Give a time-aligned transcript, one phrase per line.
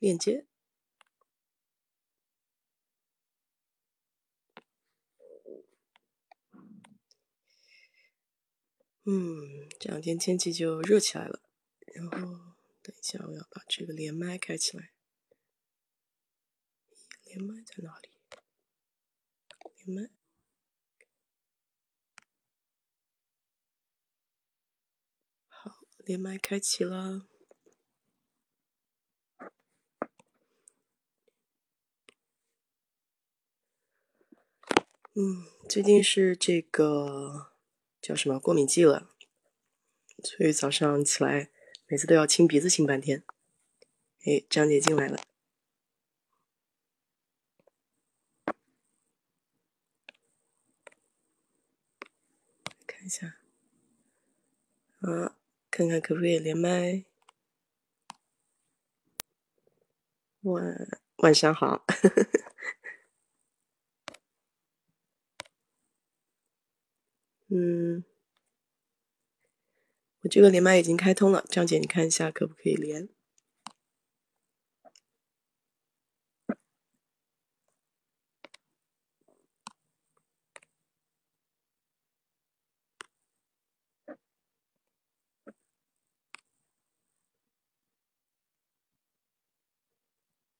[0.00, 0.46] 链接。
[9.04, 11.40] 嗯，这两天天气就热起来了。
[11.94, 12.18] 然后
[12.82, 14.92] 等一下，我要把这个连麦开起来。
[17.24, 18.10] 连麦在哪里？
[19.76, 20.10] 连麦。
[25.48, 27.28] 好，连麦开启了。
[35.20, 37.50] 嗯，最近是这个
[38.00, 39.10] 叫什么过敏季了，
[40.22, 41.50] 所以早上起来
[41.88, 43.24] 每次都要清鼻子清半天。
[44.24, 45.18] 哎，张姐进来了，
[52.86, 53.38] 看一下，
[55.00, 55.36] 啊，
[55.68, 57.04] 看看可不可以连麦。
[60.42, 60.62] 晚
[61.16, 61.84] 晚上好。
[67.50, 68.04] 嗯，
[70.20, 73.08] 我这个连麦已经开通了，张姐，你看一下可不可以连？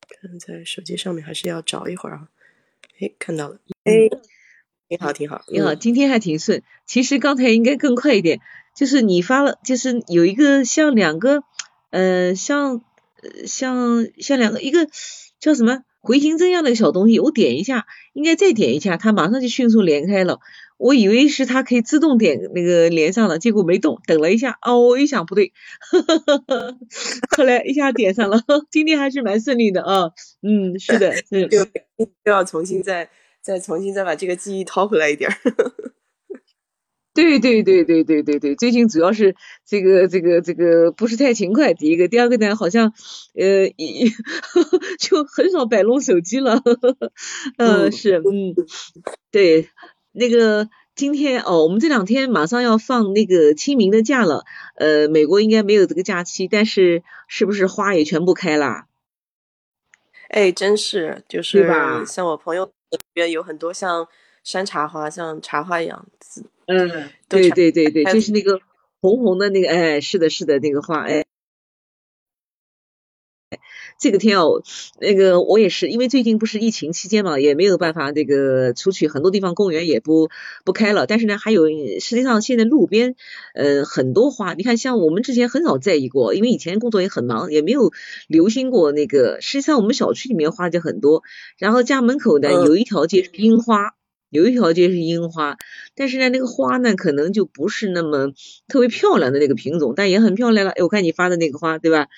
[0.09, 2.31] 看在手机上面还是要找一会儿啊。
[3.01, 4.09] 哎，看到了，哎。
[4.89, 5.75] 挺好，挺好，挺好。
[5.75, 6.63] 今天还挺顺。
[6.87, 8.41] 其实刚才应该更快一点。
[8.75, 11.43] 就是你发了，就是有一个像两个，
[11.91, 12.83] 呃，像
[13.45, 14.87] 像像两个一个
[15.41, 17.19] 叫什么回形针一样的小东西。
[17.19, 20.39] 我点一下，应该再点一下，它马上就迅速连开了。
[20.77, 24.01] 我以为是它可以自动点那个连上了，结果没动。
[24.07, 25.53] 等了一下，哦，我一想不对，
[27.37, 28.41] 后来一下点上了。
[28.71, 30.13] 今天还是蛮顺利的啊。
[30.41, 31.49] 嗯，是的，是。
[31.51, 33.11] 就就要重新再。
[33.49, 35.37] 再重新再把这个记忆掏回来一点儿。
[37.15, 39.35] 对对对对对对对，最近主要是
[39.65, 42.93] 这个这个这个不是太勤快，第一个，第二个呢，好像
[43.35, 43.71] 呃
[45.01, 46.63] 就很少摆弄手机了。
[47.57, 48.55] 嗯，是，嗯，
[49.31, 49.71] 对，
[50.13, 54.45] 那个今天哦，我们这两天马上要放那个清明的假了，
[54.77, 58.85] 呃，美国应该没有这个假期，但是是不是花也全部开了？
[60.29, 61.67] 哎，真是，就是
[62.07, 62.71] 像我朋友。
[62.97, 64.09] 里边有很多像
[64.45, 66.07] 山茶花，像茶花一样。
[66.67, 68.61] 嗯，对对对对，就是那个
[69.01, 71.25] 红红的那个，哎，是的，是的，那个花，哎。
[73.99, 74.63] 这个天哦，
[75.01, 80.31] 那个我也是，因为最近不是疫情期间嘛，也没有办法这个出去，很多地方公园也不
[80.65, 81.07] 不开了。
[81.09, 83.17] 但是呢，还有实际上现在路边
[83.55, 87.93] 呃很多花，你看像我们之前很少在意过，因为以前工作也很忙，也没有
[88.29, 89.41] 留心过那个。
[89.41, 91.25] 实际上我们小区里面花就很多，
[91.59, 93.98] 然后家门口呢有一条街是樱花。
[94.31, 95.57] 有一条街是樱花，
[95.95, 98.33] 但是呢，那个花呢，可能就不是那么
[98.67, 100.73] 特别漂亮的那个品种，但也很漂亮了。
[100.73, 102.09] 哎，我看你发的那个花，对吧？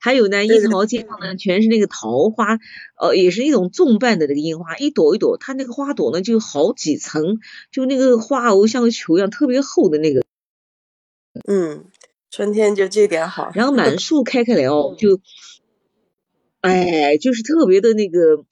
[0.00, 2.58] 还有呢，樱桃街上呢，全是那个桃花，
[3.00, 7.38] 呃，也是一种重瓣的那个樱花，一朵一朵，它那个花朵呢，就好几层，
[7.70, 10.24] 就那个花藕像个球一样，特别厚的那个。
[11.46, 11.84] 嗯，
[12.30, 13.52] 春天就这点好。
[13.54, 15.20] 然后满 树开开来哦，就，
[16.62, 18.44] 哎，就是特别的那个。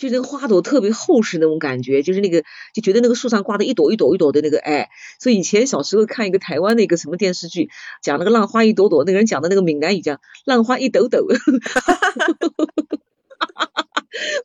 [0.00, 4.88] 就那个花朵特别厚实那种感觉，就是那个就觉得那个树上挂的一朵一朵一朵的那个，哎，
[5.18, 7.68] 所以以前小时候看一个台湾的一个什么电视剧，
[8.00, 11.26] 讲那个浪花一朵朵，那个人讲的那个闽南语讲浪花一抖抖，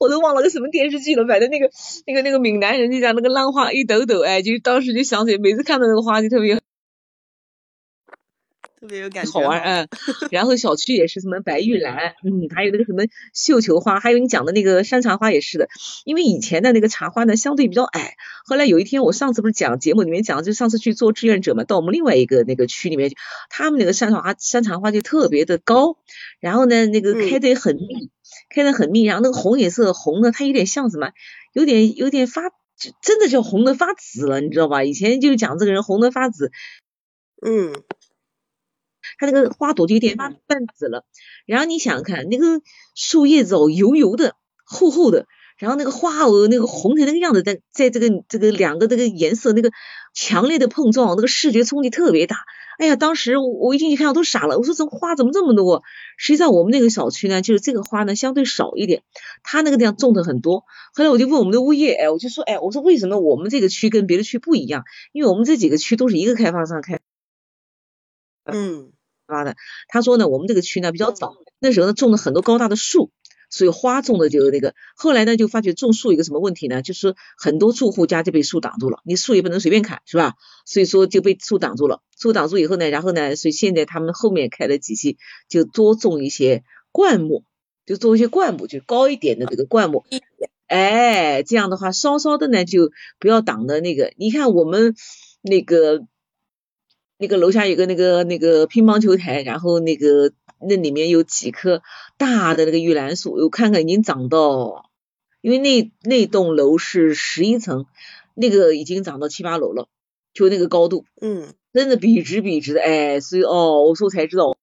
[0.02, 1.70] 我都忘了个什么电视剧了，反正那个
[2.06, 6.62] 那个那个闽南人就讲那个浪花一抖抖，哎，就当时就想起每次看到那个花就特别。
[8.80, 9.88] 特别有感觉，好玩嗯。
[10.32, 13.04] 然后小区也是什么白玉兰，嗯，还有那个什么
[13.34, 15.70] 绣球花，还有你讲的那个山茶花也是的。
[16.04, 18.16] 因为以前的那个茶花呢相对比较矮，
[18.46, 23.12] 后来有一天我上次不是讲节目里面讲，就上次去做志愿者嘛，到我们另外一个那个区里面，
[23.50, 25.98] 他们那个山茶花山茶花就特别的高，
[26.40, 28.12] 然后呢那个开的很密，
[28.50, 31.12] 开的很密，然后那个红颜色红的，它有点像什么，
[31.54, 32.42] 有点有点发，
[33.02, 34.84] 真的是红的发紫了，你知道吧？
[34.84, 36.52] 以前就讲这个人红的发紫，
[37.46, 37.74] 嗯。
[39.18, 40.36] 它那个花朵就有点泛
[40.76, 41.06] 紫了，
[41.46, 42.62] 然后你想想看，那个
[42.96, 44.36] 树叶子哦，油油的，
[44.66, 45.26] 厚厚的，
[45.58, 49.72] 然后那个花哦，那个红成那个样子，在在这个这个两个这个颜色那个
[50.14, 52.38] 强烈的碰撞，那个视觉冲击特别大。
[52.78, 55.82] 哎呀，当时我一进去看我都傻了，我说这花怎么这么多？
[56.18, 59.02] 实际上我们那个小区呢，就是这个花呢相对少一点，
[59.44, 60.66] 他那个地方种的很多。
[60.94, 64.84] 后来我就问我们的物业，哎，我就说，哎，我说为什么我们这个区跟别的区不一样？
[65.14, 67.00] 因为我们这几个区都是一个开发商开。
[68.44, 68.92] 嗯。
[69.28, 69.56] 发的。
[69.88, 73.12] 他说呢，我们这个区呢比较早，那时候呢种了很多高大的树。
[73.48, 76.82] 所以花种的就那个，后来呢就发觉种树一个什么问题呢？
[76.82, 80.34] 就是很多住户家就被树挡住了，你树也不能随便砍，是吧？
[80.66, 85.18] 所以说就被树挡住了，树挡住以后呢，然后呢，所以现在他们后面开了几期
[85.48, 87.46] 就多种一些灌木，
[87.86, 90.04] 就种一些灌木，就高一点的这个灌木。
[90.68, 92.90] 哎，这样的话稍稍的呢就
[93.20, 94.12] 不要挡的那个。
[94.18, 94.96] 你看我们
[95.44, 96.04] 那个
[97.18, 100.32] 那个楼下有个那个那个乒乓球台，然后那个。
[100.68, 101.84] 那里面有几棵
[102.18, 104.90] 大的那个玉兰树，我看看已经长到，
[105.42, 107.86] 因为那那栋楼是十一层，
[108.34, 109.90] 那个已经长到七八楼了，
[110.34, 114.56] 就那个高度，嗯，真的笔直笔直的，哎，所以哦，我说才知道。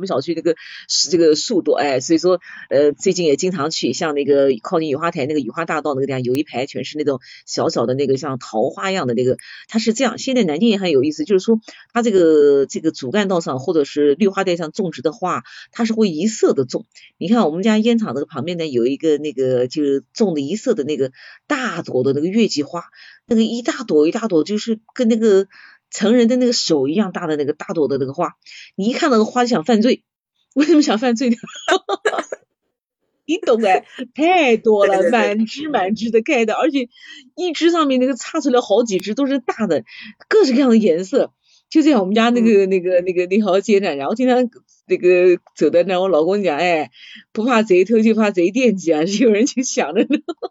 [0.00, 0.56] 我们小区这个
[0.88, 9.36] 是这个树多哎，所以说呃最近也经常去，像那个靠近雨花台那个雨花大道那个地方，有一排全是那种小小的那个像桃花一样的那个，
[9.68, 10.16] 它是这样。
[10.16, 11.60] 现在南京也很有意思，就是说
[11.92, 16.86] 它这个这个主干道上或者是绿化带上种植的花，它是会一色的种。
[17.18, 21.12] 你看我们家烟厂这个旁边呢有一个那个就是种的一色的那个
[21.46, 22.84] 大朵的那个月季花，
[23.26, 25.46] 那个一大朵一大朵，就是跟那个。
[25.90, 28.36] 成人的那个手一样大的那个大朵的那个花，
[28.76, 30.04] 你一看那个花就想犯罪。
[30.54, 31.36] 为什么想犯罪呢？
[33.24, 33.84] 你懂哎，
[34.14, 36.88] 太多了，满枝满枝的开的，而且
[37.36, 39.84] 一枝上面那个插出来好几枝都是大的，
[40.28, 41.32] 各式各样的颜色。
[41.68, 44.50] 就在我们家那个那个那个那条街上，然后经常
[44.90, 46.90] 那个走在那，我老公讲，哎，
[47.32, 49.02] 不怕贼偷，就怕贼惦记啊！
[49.20, 50.08] 有人就想着呢，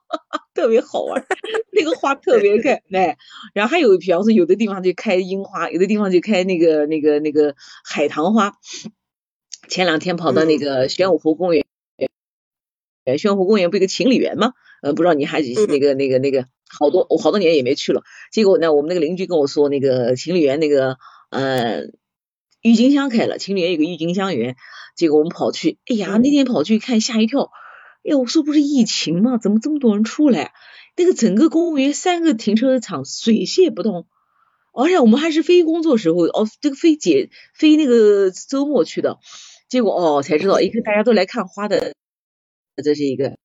[0.56, 1.26] 特别好玩，
[1.74, 3.18] 那个花特别开，哎，
[3.54, 8.54] 然后还有，比方说有的地方就开樱花，有的地方就开那个那个那个海棠花。
[9.68, 11.66] 前两天跑到那个玄武湖公园，
[13.06, 14.54] 呃，玄武湖公园不一个情侣园吗？
[14.82, 16.46] 呃，不知道你还那个那个那个。
[16.72, 20.98] 好多我好多年也没去了，结果呢，我们那个邻居跟我说，那个情侣园那个
[21.32, 21.82] 呃
[22.62, 24.58] 郁金香开了，情侣园有个郁金香园，
[24.96, 27.52] 结果我们跑去，哎呀，那天跑去看吓一跳，
[28.04, 29.38] 哎，我说不是疫情吗？
[29.38, 30.54] 怎么这么多人出来？
[30.98, 34.06] 那个整个公园三个停车场水泄不通，
[34.74, 39.20] 而且我们还是非工作时候，哦，这个非节非那个周末去的，
[39.70, 41.94] 结果哦才知道，一个大家都来看花的，
[42.84, 43.38] 这是一个。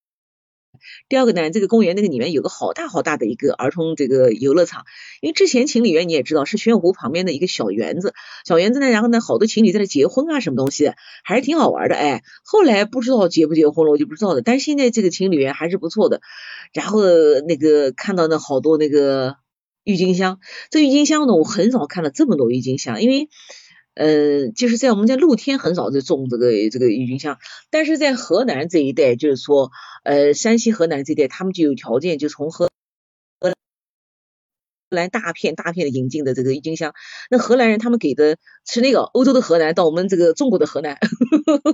[1.09, 4.85] 第二个呢，这个公园那个里面有个好大好大的一个儿童这个游乐场，
[5.21, 8.15] 因为之前情侣园你也知道是玄武湖旁边的一个小园子，
[8.47, 12.23] 小园子呢，然后呢好多情侣在那结婚啊什么东西的，还是挺好玩的哎。
[12.45, 14.43] 后来不知道结不结婚了，我就不知道了。
[14.43, 16.21] 但是现在这个情侣园还是不错的。
[16.73, 17.03] 然后
[17.47, 19.37] 那个看到那好多那个
[19.85, 20.39] 郁金香，
[20.71, 23.29] 这郁金香呢，我很少看到这么多郁金香，因为。
[23.95, 27.39] 呃，就是在我们在露天很少在种这个这个郁金香，
[27.71, 29.71] 但是在河南这一带，就是说，
[30.03, 32.69] 呃，山西河南这一带，他们就有条件，就从河
[33.41, 33.55] 荷
[34.91, 36.93] 兰大片大片的引进的这个郁金香。
[37.31, 38.37] 那荷兰人他们给的
[38.67, 40.99] 是那个欧洲的河南到我们这个中国的河南，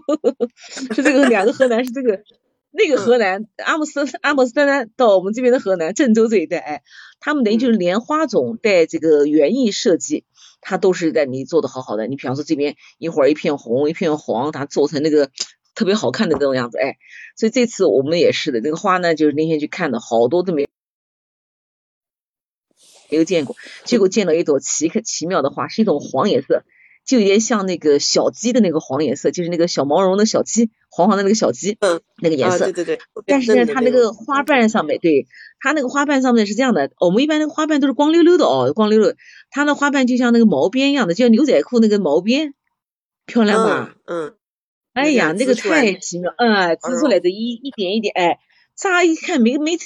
[0.94, 2.22] 是这个两个河南是这个
[2.70, 6.82] 那个河南阿姆斯阿姆斯特丹到我们这边的河南郑州这一带，哎，
[7.18, 10.24] 他们等于就是连花种带这个园艺设计。
[10.60, 15.30] 它都是在你做的好好的，你比方说这边一会儿一片红一片黄，它做成那个
[15.74, 16.98] 特别好看的那种样子，哎，
[17.36, 20.68] 所以这次我们也是的，那个花呢，就是那天去看的好多都没
[23.08, 26.64] 没有见过，结果见了一朵奇奇妙的花，是一种黄颜色。
[27.10, 33.00] 就有点像那个小鸡的那个黄颜色，就是那个小毛绒的小鸡，黄黄的那个小鸡，嗯，那个颜色，对对对。
[33.26, 35.26] 但是呢，它那个花瓣上面，对，
[35.58, 39.12] 它那个花瓣上面是这样的，我们一般那个花瓣都是光溜溜的哦，光溜溜。
[39.50, 42.54] 它那花瓣就像那个毛边一样的，就像牛仔裤那个毛边，
[43.26, 43.92] 漂亮吧？
[44.06, 44.34] 嗯。
[44.92, 48.38] 哎呀，那个太奇妙，嗯，织出来的一一点一点，哎，
[48.76, 49.78] 乍一看没没。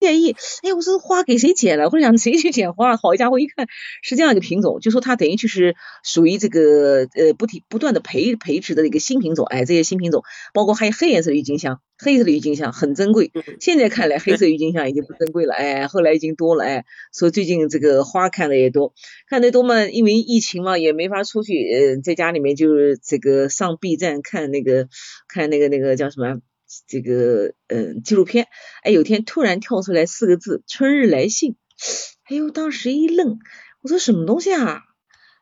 [0.00, 1.90] 建议，哎，我说花给谁剪了？
[1.90, 2.96] 或者想谁去剪花？
[2.96, 3.68] 好家伙，一看
[4.02, 9.44] 是这样一个品种，就说它等于就是属于这个呃不停不断的培培植的一个新品种。
[9.44, 10.22] 哎，这些新品种，
[10.54, 13.30] 包括还有黑颜色的郁金香，黑色的郁金香很珍贵。
[13.60, 18.94] 现在看来黑色郁金香已经不珍贵了，哎，后来已经多了，哎，所以最近这个花看的也多，
[19.28, 24.88] 看的多嘛，因为疫情嘛也没法出去，呃，在家里面就是这个上 B 站看那个
[25.28, 26.40] 看那个那个叫什么？
[26.86, 28.46] 这个嗯纪录片，
[28.82, 31.56] 哎，有天突然跳出来四个字“春日来信”，
[32.24, 33.38] 哎呦，当时一愣，
[33.82, 34.82] 我说什么东西啊？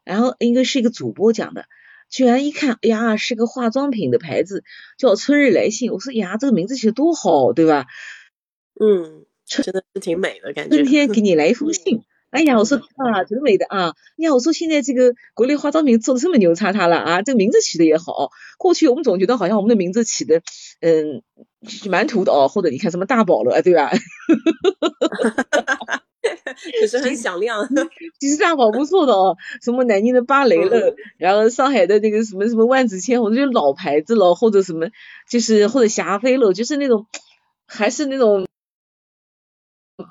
[0.05, 1.67] 然后应该是一个主播讲的，
[2.09, 4.65] 居然一看，哎呀，是个化妆品的牌子，
[4.97, 5.93] 叫“春日来信”。
[5.93, 7.87] 我说呀，这个名字起的多好，对吧？
[8.81, 10.77] 嗯，真的是挺美的感觉。
[10.77, 12.03] 春天给你来一封 信。
[12.31, 13.89] 哎呀，我说啊，真美的啊！
[13.89, 18.31] 哎呀，我说现在这个国内化妆品做的这么牛叉叉了啊，这个名字起的也好。
[18.59, 20.43] 过去我们总觉得好像我们的名字起的，
[20.81, 21.23] 嗯，
[21.89, 23.91] 蛮土的哦，或者你看什么大宝了，对吧？
[26.81, 27.67] 可是很响亮。
[28.21, 34.89] 其实大宝不错的哦，什么南京的芭蕾了，然后上海的那个什么什么万紫千红，就是老牌子了，或者什么
[35.31, 37.07] 就是或者霞飞了，就是那种
[37.67, 38.47] 还是那种。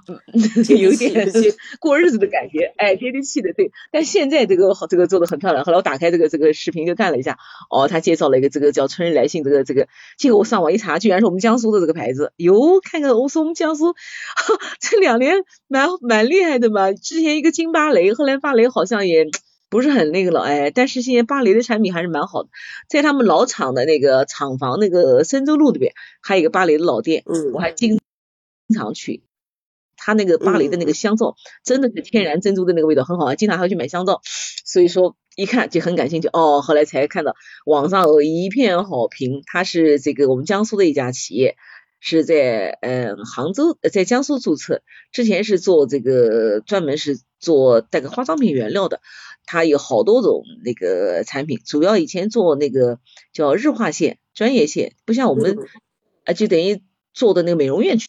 [0.78, 1.32] 有点
[1.80, 3.72] 过日子的感觉，哎，接地气的，对。
[3.92, 5.66] 但现在这个好，这个做的很漂亮。
[5.66, 7.38] 后来我打开这个这个视频就看了一下，
[7.70, 9.88] 哦，他介绍了一个这个叫“春日来信”这个这个，
[10.18, 12.34] 结果我上网一查，居然是我们江苏的这个牌子。
[12.38, 13.94] 哟，看看我说我们江苏
[14.80, 16.94] 这两年蛮蛮厉害的嘛。
[16.94, 19.28] 之前一个金芭蕾，后来芭蕾好像也
[19.70, 22.50] 不是很那个了，哎，但是现在芭蕾的产品还是蛮好的。
[22.88, 28.00] 在他们老厂的那个厂房那个深州路那边，还有一个芭蕾的老店，嗯，我还经
[28.74, 29.24] 常去。
[29.98, 34.22] 他那个巴黎的那个香皂真的是天然珍珠的那个味道，很好啊，经常还会去买香皂，
[34.64, 36.62] 所以说一看就很感兴趣哦。
[36.62, 37.36] 后来才看到
[37.66, 41.58] 网上有一片好评，它是这个我们江苏的一家企业，
[42.00, 49.02] 是在嗯杭州，在江苏注册，之前是做这个专门是做带个化妆品原料的，
[49.46, 53.00] 它有好多种那个产品，主要以前做那个
[53.34, 55.58] 叫日化线、专业线，不像我们
[56.26, 56.82] 啊，就等于
[57.14, 58.08] 做的那个美容院去。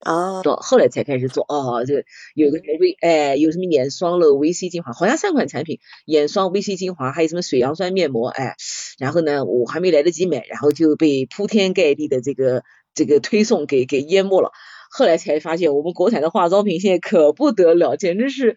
[0.00, 2.04] 啊，到后来才开始做哦，这
[2.34, 8.56] 有个维哎，有什么眼霜了、维 C 精华，好像三款产品，眼霜、维 C 精华，还有什么水杨酸面膜，哎，
[8.98, 12.64] 然后呢，我还没来得及买，然后就被铺天盖地的这个
[12.94, 14.52] 这个推送给给淹没了。
[14.90, 18.56] 后来才发现，我们国产的化妆品现在可不得了，简直是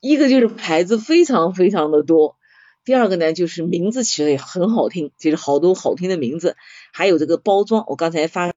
[0.00, 2.36] 一个就是牌子非常非常的多，
[2.84, 6.56] 第二个呢就是名字起的也很好听，就是好多好听的名字，
[6.92, 8.52] 还有这个包装，我刚才发。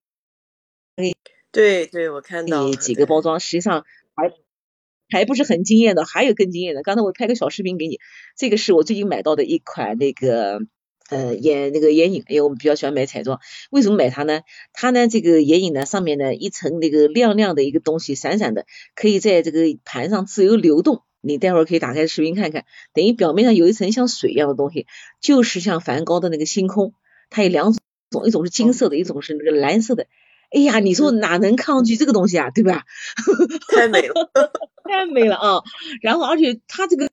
[1.58, 3.84] 对对，我看到几个包装，实际上
[4.14, 4.32] 还
[5.10, 6.84] 还不是很惊艳的，还有更惊艳的。
[6.84, 7.98] 刚才我拍个小视频给你，
[8.38, 10.60] 这个是我最近买到的一款那个
[11.10, 13.40] 呃眼那个眼影，因为我们比较喜欢买彩妆。
[13.72, 14.42] 为什么买它呢？
[14.72, 21.02] 它呢这个眼影呢上面呢一层那个亮亮的一个东西，闪闪的，可以在这个盘上自由流动。
[21.22, 24.86] 你待会儿可以打开视频看看，等于表面上有一层像水一样的东西，
[25.22, 26.94] 就是像梵高的那个星空。
[27.32, 27.74] 它有两
[28.12, 30.06] 种，一种是金色的，一种是那个蓝色的。
[30.50, 32.86] 哎呀，你说哪能抗拒这个东西啊，对吧？
[33.75, 34.32] 太美了，
[34.84, 35.62] 太美了啊！
[36.01, 37.10] 然后，而且它这个，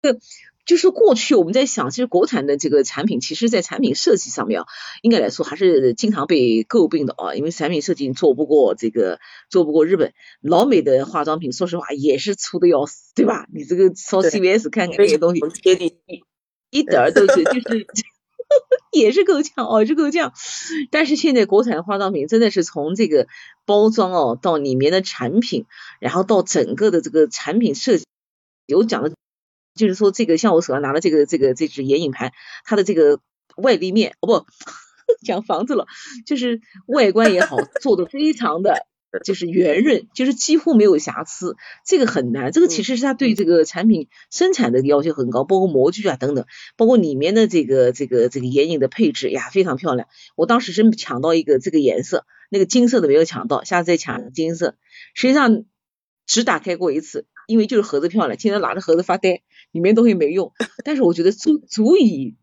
[0.00, 0.18] 这
[0.64, 4.66] 就是过去我们在想，其实国产的这个产品，其实在产品设计上面啊，
[5.02, 9.20] 应该来说还是经常被诟病的啊，因为产品设计做不过这个，
[9.50, 13.46] 做不过日本老美的化妆品，说实话也是粗的要死，对吧？
[13.52, 15.42] 你这个上 CVS 看看那些东西，
[16.70, 17.86] 一点儿都是就是。
[18.92, 20.32] 也是够呛哦，是够呛。
[20.90, 23.26] 但是现在国产化妆品真的是从这个
[23.64, 25.66] 包装哦，到里面的产品，
[26.00, 28.04] 然后到整个的这个产品设计，
[28.66, 29.12] 有讲的，
[29.74, 32.32] 就是说这个像我手上拿的这个这个这只眼影盘，
[32.64, 33.20] 它的这个
[33.56, 34.46] 外立面哦不，
[35.26, 35.86] 讲房子了，
[36.24, 38.86] 就是外观也好，做的非常的。
[39.20, 42.52] 就是圆润，就是几乎没有瑕疵，这个很难。
[42.52, 46.46] 这个其实是他对这个产品生产的要求很高，包括模具啊等等，
[46.76, 50.08] 包括里面的这个这个这个眼影的配置呀，非常漂亮。
[50.36, 54.76] 我当时是抢到一个这个颜色，那个金色的没有抢到，下次再抢金色。
[55.14, 55.64] 实际上
[56.26, 59.42] 只打开过一次，因为就是盒子漂亮，经常拿着盒子发呆，
[59.72, 60.52] 里面东西没用。
[60.84, 62.36] 但是我觉得足足以。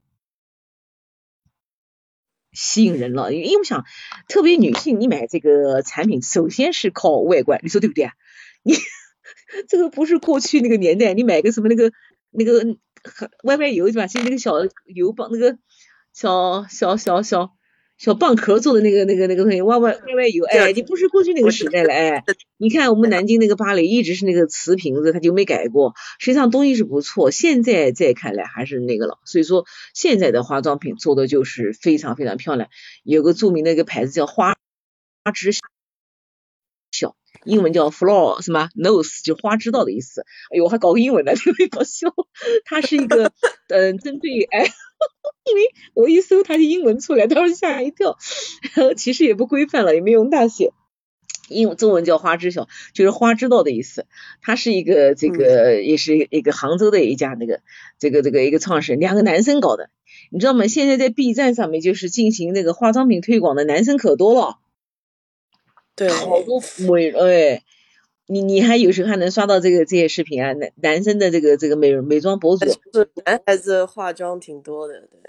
[2.54, 3.86] 吸引人了，因为我想，
[4.28, 8.14] 特别女性，你买这个产品，首先是靠外观，你说对不对啊？
[8.64, 8.76] 你
[9.68, 11.92] 这个不是过去那个年代，你买个什么那个
[12.32, 12.78] 那个
[13.44, 14.08] 外卖油对吧？
[14.08, 14.54] 其实那个小
[14.86, 15.58] 油棒，那个
[16.14, 17.52] 小小小小。
[18.04, 22.22] 小蚌壳做的那个、那个、那个东西，外外外外有，哎，你不是过去那个时代了，哎，
[22.58, 32.68] 你看我们南京那个芭蕾一直是那个瓷瓶子，它就没改过，实际上东西是不错，现在再看来还是那个了，所以说现在的化妆品做的就是非常非常漂亮，
[33.06, 34.58] 有个著名的一个牌子叫花
[35.24, 35.54] 花枝
[36.94, 42.14] 小，英文叫 flower 什么 nose，就花知道的意思，哎呦，我还搞个英文的， 特别搞笑，
[42.64, 43.34] 它是一个
[43.68, 44.72] 嗯针对哎。
[45.46, 45.64] 因为
[45.96, 48.18] 我一搜它的英文出来，当时吓一跳，
[48.74, 50.72] 然 后其实也不规范了，也没用大写，
[51.50, 54.06] 英中文叫花知晓，就是花知道的意思。
[54.42, 57.60] 它是一个这个也是一个杭州的一家那个
[58.00, 59.90] 这个这个一个创始人，两个男生搞的，
[60.32, 60.68] 你知道吗？
[60.68, 64.60] 现在在 B 站上面就是进行那个化妆品推广的男生可多了，
[65.96, 67.64] 对，好多美哎。
[68.26, 70.54] 你你还有时候还能刷到这个这些视频啊？
[70.54, 75.20] 男男生的这个这个美容美妆博主，是男孩子化妆挺多的，对。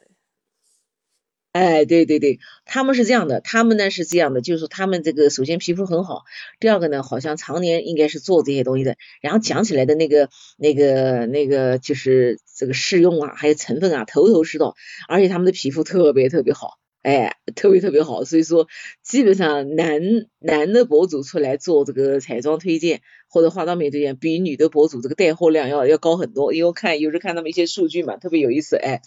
[1.50, 6.22] 哎，对对对，他们是这样的，他们呢是这样的，就是说他们这个首先皮肤很好，
[6.60, 14.76] 第二个呢好像常年应该是做这些东西的，然后讲起来的那个那个那个就是这个试用啊，还有成分啊，头头是道，
[15.08, 16.78] 而且他们的皮肤特别特别好。
[17.04, 18.24] 哎，特别特别好。
[18.24, 18.66] 所以说，
[19.02, 20.00] 基本上男
[20.40, 26.52] 男的博主出来做这个彩妆推荐或者化妆品推荐，比女的博主这个带货量要要高很多。
[26.52, 28.76] 因为我看有时看他们一些数据嘛，特别有意思。
[28.76, 29.02] 哎，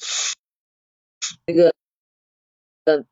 [1.46, 1.74] 那个，
[2.86, 3.06] 嗯。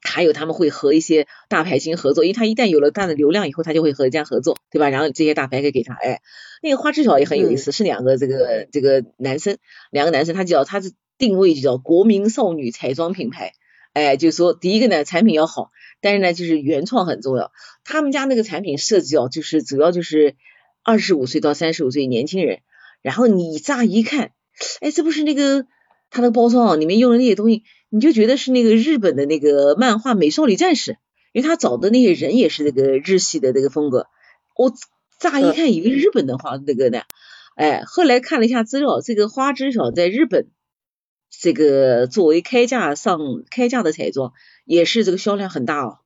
[0.00, 4.88] 还有他们会和一些大牌进行合作，因为他一旦有了大的流量以后，他就会和人家合作，对吧？
[4.88, 6.22] 然后这些大牌可以给他，哎，
[6.62, 9.58] 那个花知晓也很有意思，是两个这个这个男生，
[9.90, 13.52] 两个男生，他叫他是定位就叫国民少女彩妆品牌，
[14.04, 17.52] 哎，就是说第一个呢产品要好，但是呢就是原创很重要，
[17.84, 20.36] 他们家那个产品设计哦，就是主要就是
[20.82, 22.60] 二十五岁到三十五岁年轻人，
[23.02, 24.32] 然后你乍一看，
[24.80, 25.66] 哎，这不是那个
[26.10, 27.64] 他的包装里面用的那些东西。
[27.90, 30.92] 你就觉得是那个日本的那个漫画《美少女战士》，
[31.32, 34.08] 因为他找的那些人也是那个日系的那个风格。
[34.58, 34.74] 我
[35.18, 37.00] 乍一看以为日本的画那个呢，
[37.56, 40.48] 哎，后来看了一下资料，这个花知晓在日本
[41.30, 43.18] 这个作为开价上
[43.50, 44.32] 开价的彩妆，
[44.64, 45.98] 也是这个销量很大哦。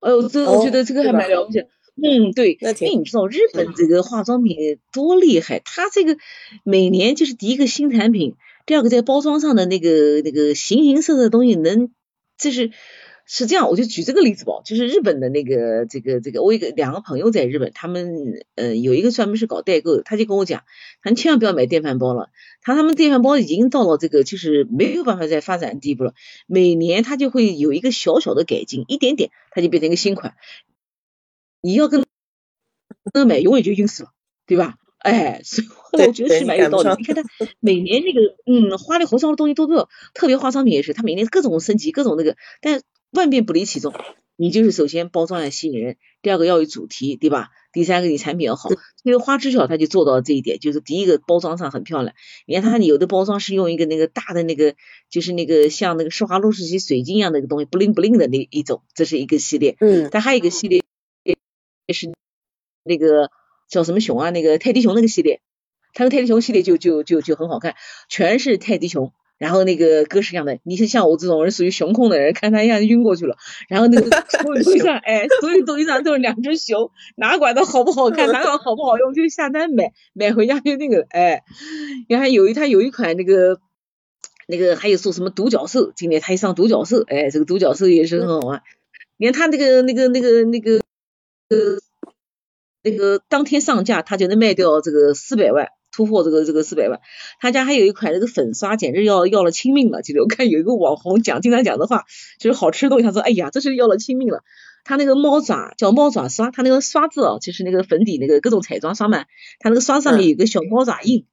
[0.00, 1.60] 哎呦，这我觉得这个还蛮了不起。
[2.02, 6.16] 嗯，对，因为你知道日本这个化妆品多厉害，它这个
[6.64, 8.36] 每年就是第一个新产品。
[8.64, 11.90] 第二个在包装上的那个那个形形色色的东西，能
[12.38, 12.70] 就是
[13.32, 20.64] 是这样，我就举这个例子吧，就是日本的那个这个这个，我一个两个朋友在日本，他们呃有一个专门是搞代购的，他就跟我讲，
[21.00, 26.12] 他千万不要买电饭煲了，他他们电饭煲已经到了这个就是没有办法再发展的地步了，
[26.48, 30.34] 每年他就会有一个小小的改进，一点点，它就变成一个新款，
[31.60, 32.04] 你要跟
[33.14, 34.10] 那买永远就晕死了，
[34.44, 34.74] 对吧？
[34.98, 36.88] 哎，所以我觉得是蛮有道理。
[36.98, 37.22] 你看他
[37.60, 43.92] 每年那个，嗯，花里胡哨的东西都多，特别化妆品也是，他每年各种升级，各种那个，但万变不离其宗。
[44.36, 47.50] 你就是首先包装要吸引人，第二个要有主题，对吧？
[47.72, 48.70] 第三个你产品要好。
[48.70, 52.14] 所以花知晓他就做到了这一点，就是第一个包装上很漂亮。
[52.46, 54.74] 你看他有的包装是用一个那个大的那个，
[55.10, 59.76] 就是那个像那个施华洛世奇水晶一样的一个东西，bling bling 的那一种，这是一个系列。
[59.80, 60.08] 嗯。
[60.10, 60.82] 但还有一个系列
[61.24, 62.10] 也是
[62.84, 63.30] 那个。
[63.70, 64.30] 叫什么熊啊？
[64.30, 65.42] 那个泰迪熊那个系列，
[65.94, 67.76] 它的泰迪熊系列就就就就很好看，
[68.08, 70.58] 全是泰迪熊，然后那个各式样的。
[70.64, 73.36] 你是像我这种人属于熊控的人，看他一下就晕过去了。
[73.68, 81.42] 然后那个 所有东西上，哎，所有东西上都是两只熊，哪管它好不好看， 哪管好不好用，就下单买，买回家就那个，哎，
[82.08, 83.58] 然后有一他有一款那个
[84.46, 88.62] 那个还有说什么独角兽，今年他一上独角兽，哎，这个独角兽也是很好玩。
[89.16, 90.76] 你看他那个那个那个那个
[91.48, 91.80] 呃。
[92.82, 97.00] 那个当天上架，他就能卖掉这个四百万，突破这个这个四百万。
[97.40, 100.02] 他家还有一款那个粉刷，简直要要了亲命了。
[100.02, 102.04] 记得我看有一个网红讲，经常讲的话，
[102.38, 104.42] 就是好吃的东西，他说：“哎呀，这是要了亲命了。”
[104.82, 109.24] 他那个猫爪叫猫爪刷，他那个刷子哦，就是那个粉底那个各种彩妆刷嘛，
[109.58, 111.26] 他那个刷上面有个小猫爪印，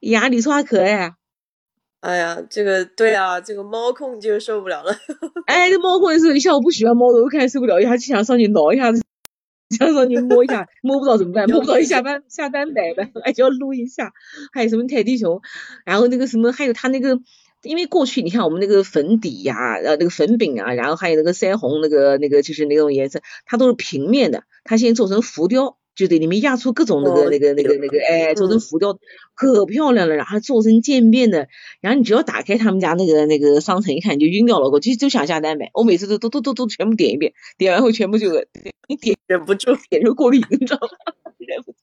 [0.00, 1.14] 呀，你说它可爱。
[2.00, 4.94] 哎呀，这个对啊，这个猫控就受不了了。
[5.46, 9.02] 哎，这猫控的时候，你像我不喜欢猫的，我看受不了，一下就想上去挠一下子。
[9.70, 11.48] 想说你摸一下，摸不到怎么办？
[11.48, 14.12] 摸不到，一下班下单买呗，哎，就要撸一下。
[14.52, 15.40] 还有什么泰迪熊，
[15.84, 17.18] 然后那个什么，还有他那个，
[17.62, 25.77] 因为过去你看我们那个粉底呀，呃，那个粉饼啊，然后还有那个腮红，那个那个就是那种颜色，它都是平面的，它现在做成浮雕。
[25.98, 28.96] 就得，里面压出各种那个那个那个那个，哎，做成浮雕，
[29.34, 30.14] 可漂亮了。
[30.14, 31.48] 然后做成渐变的，
[31.80, 34.70] 然后你只要打开他们家那个那个商城一看，你就晕掉了。
[34.70, 38.30] 我就就想下单买，我每次都都都都都全部点一遍，点完后全部就
[38.86, 41.12] 你点忍不住点出过瘾，你知道吗？
[41.48, 41.78] 忍不住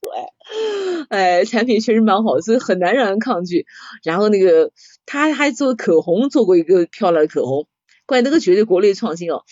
[1.10, 3.66] 哎，哎，产品确实蛮好，所以很难让人抗拒。
[4.02, 4.72] 然后那个
[5.04, 7.66] 他还做口红，做过一个漂亮的口红，
[8.06, 9.42] 怪那个绝对国内创新哦。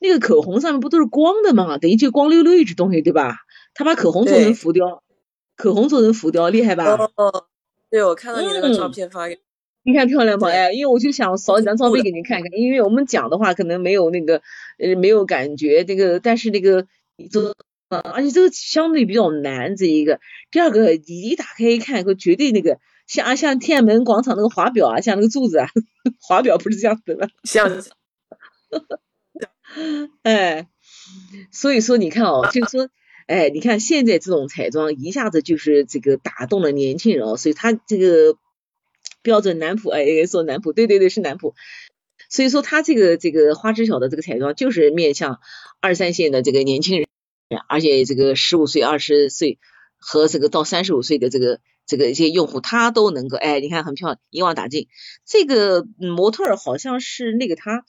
[0.00, 1.76] 那个口红上面不都是光的嘛？
[1.78, 3.36] 等于就光溜溜一只东西，对吧？
[3.74, 5.02] 他把口红做成浮雕，
[5.56, 7.10] 口红做成浮雕，厉害吧？
[7.16, 7.46] 哦，
[7.90, 9.40] 对，我看到你那个照片发给，
[9.82, 10.46] 你看漂亮不？
[10.46, 14.42] 哎，因为我就想扫几张照片给您看看，因为我们讲的话可能没有那个
[14.78, 16.86] 呃没有感觉，这个但是那个
[17.30, 17.56] 做，
[17.88, 20.20] 而且这个相对比较难这一个。
[20.52, 25.68] 第二个，你一打开一看，会绝对那个像像天安门广场那个华表啊，像那个柱子啊，
[26.22, 27.70] 华表不是这样子的，像，
[30.22, 30.68] 哎，
[31.50, 32.88] 所以说你看哦，就是说。
[33.26, 38.36] 哎，你看现在这种彩妆一下子就是这个打动了年轻人哦，所以他这个
[39.22, 41.54] 标准男普，哎，说男普，对对对，是男普。
[42.28, 45.38] 所以说他这个这个花知晓的这个彩妆就是面向
[45.80, 47.08] 二三线的这个年轻人，
[47.66, 49.58] 而且这个十五岁、二十岁
[49.96, 54.88] 和这个到三十五岁的这个这个一些用户，他都能够，哎，你看很漂亮，一网打尽。
[55.24, 57.84] 这个模特好像是那个他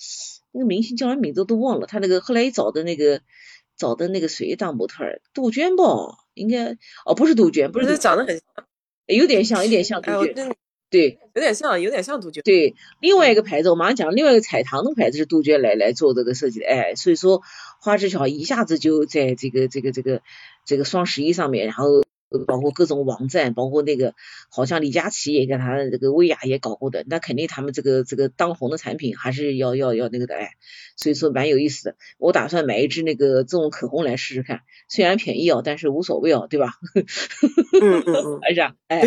[0.53, 3.19] 那个明星叫什么名字都忘了，他那个后来一找的那个。
[3.77, 5.21] 找的那个谁当模特儿？
[5.33, 5.83] 杜鹃吧，
[6.33, 8.45] 应该哦，不是杜鹃，不是长得很像，
[9.07, 10.55] 有点像，有点像杜鹃。
[10.89, 12.41] 对，有点像，有点像杜鹃。
[12.43, 17.41] 对，另外一个牌子，我马上讲，另外一个彩棠的牌子是杜鹃来来做这个设计的，哎，所以说
[17.81, 20.21] 花知晓一下子就在这个这个这个
[20.65, 22.04] 这个双十一上面，然后。
[22.39, 24.13] 包括各种网站，包括那个
[24.49, 30.51] 好像李佳琦也跟他这个薇娅也搞过的，那肯定他们这个这个当红的产品还是要要要那个的哎，
[30.97, 31.95] 所以说蛮有意思的。
[32.17, 36.73] 我打算买一支那个这种口红来试试看，虽然便宜哦，但是无所谓哦，对吧？
[37.81, 39.01] 嗯 嗯嗯，是啊，哎，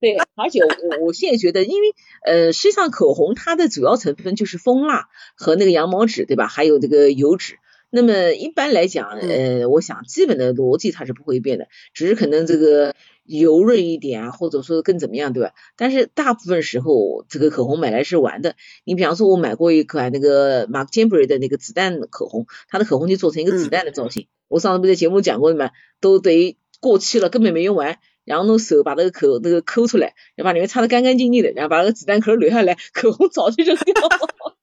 [0.00, 6.46] 对，而且我我现在觉得，因为呃，实际上口红它的主要成分就是蜂蜡和那个羊毛脂，对吧？
[6.46, 7.58] 还有这个油脂。
[7.96, 15.52] 那么一般来讲，呃，我想基本的逻辑它是不会变的，只是可能这个油润一点啊，或者说更怎么样，对吧？
[15.76, 18.56] 但是大部分时候，这个口红买来是玩的。
[18.82, 24.26] 你比方说，我买过一款那个 Marc Jacobs 的那个子弹口红，它的口红就做成一个子弹的造型。
[24.48, 34.56] 我上次不在节目讲过的嘛，都等于过期了，根本没用完，然后用手把那个口那个抠出来，然后把里面擦的干干净净的，然后把那个子弹壳留下来，口红早就扔掉了，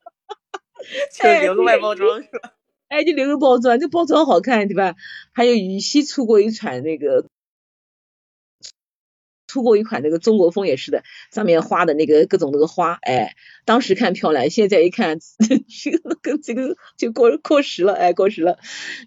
[1.18, 2.52] 就留个外包装是吧？
[2.92, 4.96] 哎，就留个包装，这包装好看，对吧？
[5.32, 7.24] 还有羽西出过一款那个，
[9.46, 11.02] 出过一款那个中国风也是的，
[11.32, 15.18] 上面画的那个各种那个花，哎，当时看漂亮，现在一看，
[16.20, 18.58] 跟这个就过过时了，哎，过时了。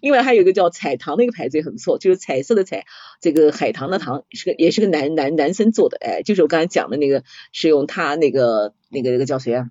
[0.02, 2.86] 另外还有一个叫彩棠那个牌子也很不错，就是彩色的彩，
[3.20, 7.22] 这个海棠的棠，是个也是个男男男生做的，哎，就是我刚才讲的那个，
[7.52, 9.70] 是用他那个那个那个叫谁啊？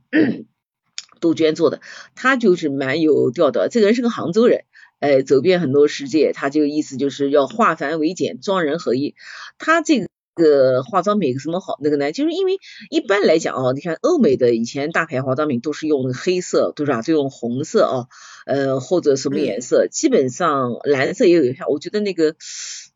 [1.20, 1.82] 杜鹃做的，
[2.16, 3.70] 他就是蛮有调的。
[3.70, 4.66] 这个人是个杭州人，
[5.00, 9.16] 哎，走遍很多世界，他就意思就是要化繁为简，装人合一。
[9.58, 12.12] 他这个化妆品有什么好那个呢？
[12.12, 17.02] 就是因为一般来讲哦，你看欧美的以前大牌化妆品都是用黑色，对吧？
[17.02, 18.08] 就用红色啊，
[18.46, 21.68] 呃，或者什么颜色，基本上蓝色也有一下。
[21.68, 22.36] 我觉得那个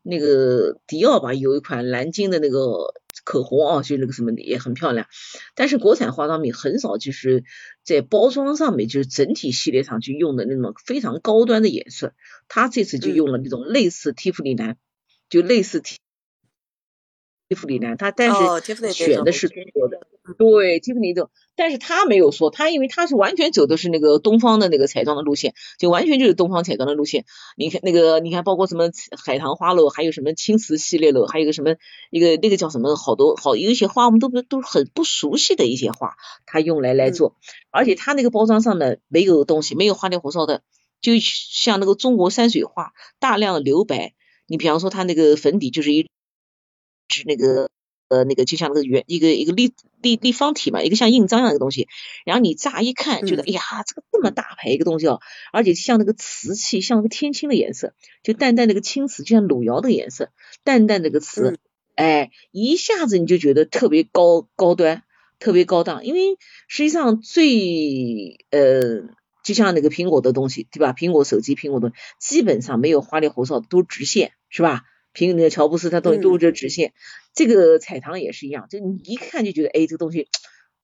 [0.02, 2.94] 那个迪奥吧，有一款蓝金的那个。
[3.22, 5.06] 口红啊，就那个什么的也很漂亮，
[5.54, 7.44] 但是国产化妆品很少就是
[7.84, 12.14] 在包装上面，就是整体系列上去用的那种非常高端的颜色。
[12.48, 14.78] 它这次就用了那种类似蒂芙尼蓝，
[15.28, 15.82] 就类似
[17.50, 19.98] 蒂蒂芙尼蓝，他但是选的是中国的。
[20.38, 27.24] 对，蒂芙尼的，但是他没有说，他因为他是完全走的是那个东方的那个彩妆的路线，就完全就是东方彩妆的路线。
[27.56, 28.92] 你看那个，你看包括什么
[29.24, 31.74] 海棠花喽，还有什么青瓷系列喽，还有个什么
[32.12, 36.14] 一个那个叫什么，好多好有一些花我们都不都是很不熟悉的一些花，
[36.46, 37.34] 他用来来做，
[37.72, 40.62] 而且他那个包装上面没有东西，没有花里胡哨的，
[41.00, 44.14] 就像那个中国山水画，大量留白。
[44.46, 46.08] 你比方说他那个粉底就是一支
[47.26, 47.70] 那个。
[48.12, 51.86] 呃，那个就像那个圆一个一个立立立方体嘛，一个像印章一样的东西，
[52.24, 55.20] 然后你乍一看觉得，哎呀，这个这么大牌一个东西哦，
[55.52, 57.94] 而且像那个瓷器，像那个天青的颜色，
[58.24, 60.30] 就淡淡那个青瓷，就像汝窑的颜色，
[60.64, 61.60] 淡淡那个瓷，
[61.94, 65.04] 哎，一下子你就觉得特别高高端，
[65.38, 69.02] 特别高档，因为实际上最呃，
[69.44, 70.92] 就像那个苹果的东西，对吧？
[70.92, 74.82] 苹果手机、苹果的，基本上没有花里胡哨，都直线，是吧？
[75.14, 76.92] 苹那个乔布斯，他东西都是直线。
[77.34, 80.28] 这个彩棠也是一样，就你一看就觉得，哎，这个东西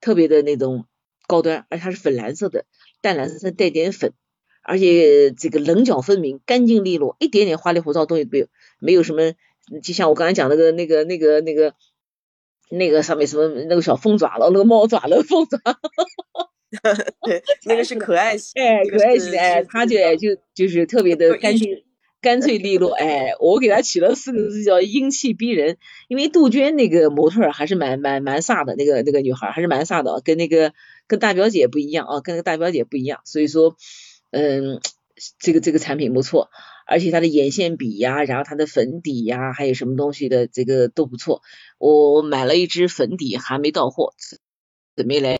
[0.00, 0.86] 特别的那种
[1.26, 2.66] 高端，而且它是粉蓝色的，
[3.02, 4.12] 淡蓝色带点粉，
[4.62, 8.46] 而且这个棱角分明，干净利落，一点点花里胡哨东西都没有，
[8.78, 9.32] 没有什么，
[9.82, 11.74] 就像我刚才讲那个那个那个那个
[12.70, 15.58] 那个上面什么那个小凤爪了，那个猫爪了，凤爪，
[17.26, 21.82] 对，那个是可爱型， 哎，可爱型的，哎，它就就就是特别的干净。
[22.20, 25.76] 干脆利落，哎，我给他起了四个字叫英气逼人。
[26.08, 30.72] 因为杜鹃那个模特还是蛮蛮蛮飒的，那个那个女孩还是蛮飒的，跟那个
[31.06, 33.20] 跟大表姐不一样啊，跟那个大表姐不一样。
[33.24, 33.76] 所以说，
[34.30, 34.80] 嗯，
[35.38, 36.50] 这个这个产品不错，
[36.86, 41.42] 而且它的眼线笔呀，然后它的粉底呀，还有什么东西的这个都不错。
[41.78, 44.14] 我买了一支粉底，还没到货，
[44.96, 45.38] 准备来。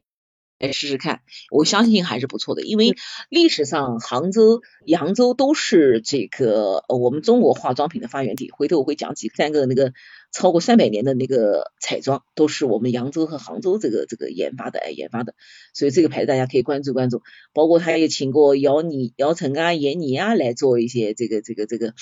[0.58, 2.94] 来试试看，我相信还是不错的，因为
[3.28, 8.50] 历史上杭州、扬州都是这个我们中国化妆品的发源地。
[8.50, 9.92] 回头我会讲几三个那个
[10.32, 15.34] 超过三百年的那个彩妆，都是我们扬州和杭州这个这个研发的哎研发的，
[15.74, 17.22] 所以这个牌子大家可以关注关注。
[17.52, 21.92] 包括他也请过姚妮、姚晨啊、闫妮啊来做一些这个这个这个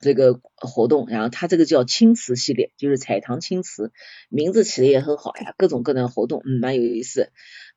[0.00, 3.92] 这个活动，然后他这个叫青瓷系列，就是彩棠青瓷，
[4.28, 7.30] 名字起的也很好呀，各种各样的活动，嗯，蛮有意思。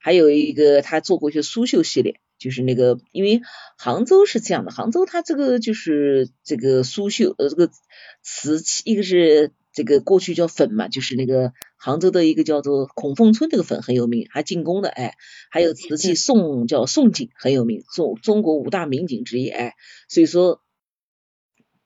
[0.03, 3.41] 还有一个，他做过一些苏绣系列，就是那个，因为
[3.77, 7.69] 杭州是这样的，杭州它这个就是这个苏绣，呃，这个
[8.21, 15.15] 瓷器，一个是这个过去叫粉嘛，就是那个杭州的一个叫做孔凤村这个粉很有名，还进宫的，哎，
[15.49, 19.73] 还有瓷器宋叫宋锦很有名，中中国五大名锦之一，哎，
[20.09, 20.59] 所以说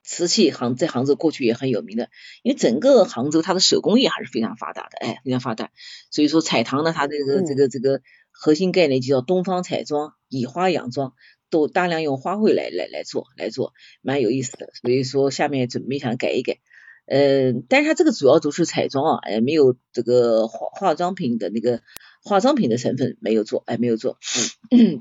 [0.08, 2.10] 瓷器杭在杭州过去也很有名的，
[2.42, 5.70] 因为整个杭州它的手工业还是非常发达的，哎，非常发达。
[6.10, 11.12] 所以说彩棠呢，它这个这个这个核心概念就叫东方彩妆，以花养妆，
[11.50, 14.70] 都大量用花卉来来来做来做，蛮有意思的。
[14.82, 16.60] 所以说下面准备想改一改，
[17.08, 21.82] 嗯，但是它这个主要都是彩妆啊，哎，没有这个化化妆品的那个
[22.24, 24.18] 化妆品的成分没有做，哎，没有做。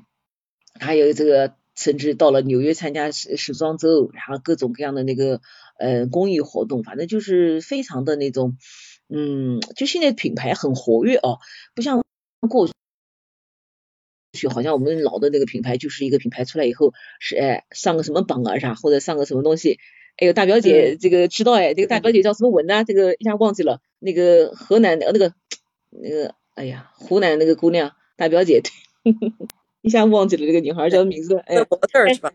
[0.80, 1.54] 还有这个。
[1.76, 5.40] 甚至到了纽约参加时时装周，然后各种各样的那个
[5.78, 8.56] 呃公益活动，反正就是非常的那种，
[9.08, 11.38] 嗯，就现在品牌很活跃哦，
[11.74, 12.02] 不像
[12.48, 12.66] 过
[14.32, 19.78] 去好像我们老的那个品牌就是一个品牌出来以后是哎上个什么榜啊啥，或者上个什么东西，
[20.16, 22.84] 哎呦大表姐这个知道哎，这个大表姐叫什么文呢？
[22.84, 25.34] 这个一下忘记了，那个河南的那个
[25.90, 28.62] 那个哎呀湖南那个姑娘大表姐。
[29.86, 32.32] 一下忘记了这个女孩叫名字，哎，模特是吧？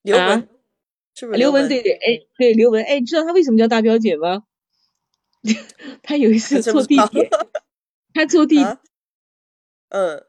[0.00, 0.48] 刘雯，
[1.14, 1.68] 是不是刘雯？
[1.68, 4.44] 对对，哎，对刘雯，哎，你知道她为什么叫大表姐吗？
[6.02, 7.28] 她有一次坐地铁，
[8.14, 8.64] 她坐地，
[9.90, 10.24] 嗯，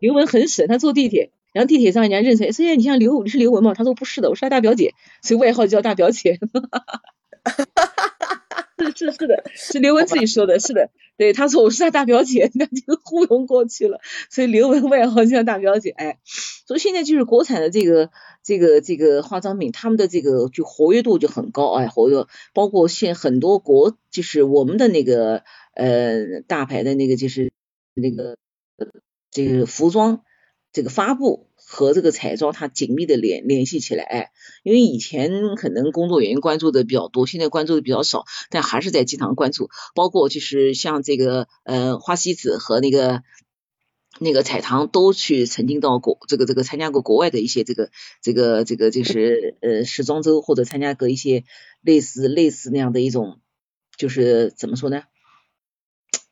[0.00, 6.38] 刘雯很省，她坐地铁，然后地铁上人家认出来，说：“你像刘，你是刘雯吗？”她说：“不是的，我是她大表姐，所以外号叫大表姐。
[8.84, 16.18] ”是是是的，是刘雯自己说的，是的，对，她说我是她大表姐， 那就糊弄过去了，所以刘雯外号叫大表姐，哎，
[16.66, 18.10] 所以现在就是国产的这个
[18.42, 25.42] 这个这个化妆品，他们的这个就活跃度就很高，哎，活跃，包括现很多国就是我们的那个
[25.74, 27.52] 呃大牌的那个就是
[27.94, 28.36] 那个
[29.30, 30.22] 这个服装
[30.72, 31.48] 这个发布。
[31.74, 34.30] 和这个彩妆它紧密的联联系起来，哎，
[34.62, 43.22] 因为以前可能工作原因关注的比较多，现在关注的比较少，但还是在经常关注，包括就是像这个呃花西子和那个
[44.18, 51.44] 那个彩棠都去曾经到国这个这个参加过国外的一些这个这个这个就是呃时装周或者参加过一些
[51.80, 53.40] 类似类似那样的一种
[53.96, 55.04] 就是怎么说呢？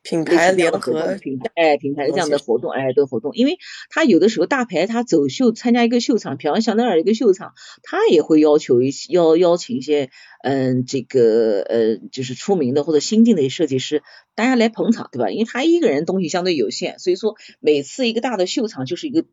[0.03, 3.59] 品牌联合品牌哎，品牌这样的活动哎，的活动，因为
[3.89, 10.09] 他有的时候大牌他走秀参加一个秀场，比方香奈儿一个秀场，他也会要求一些邀邀请一些
[10.43, 14.01] 嗯这个呃就是出名的或者新进的设计师，
[14.33, 15.29] 大家来捧场对吧？
[15.29, 19.23] 因为他一个人东西相对有限，所以说每次一个大的秀场就是一个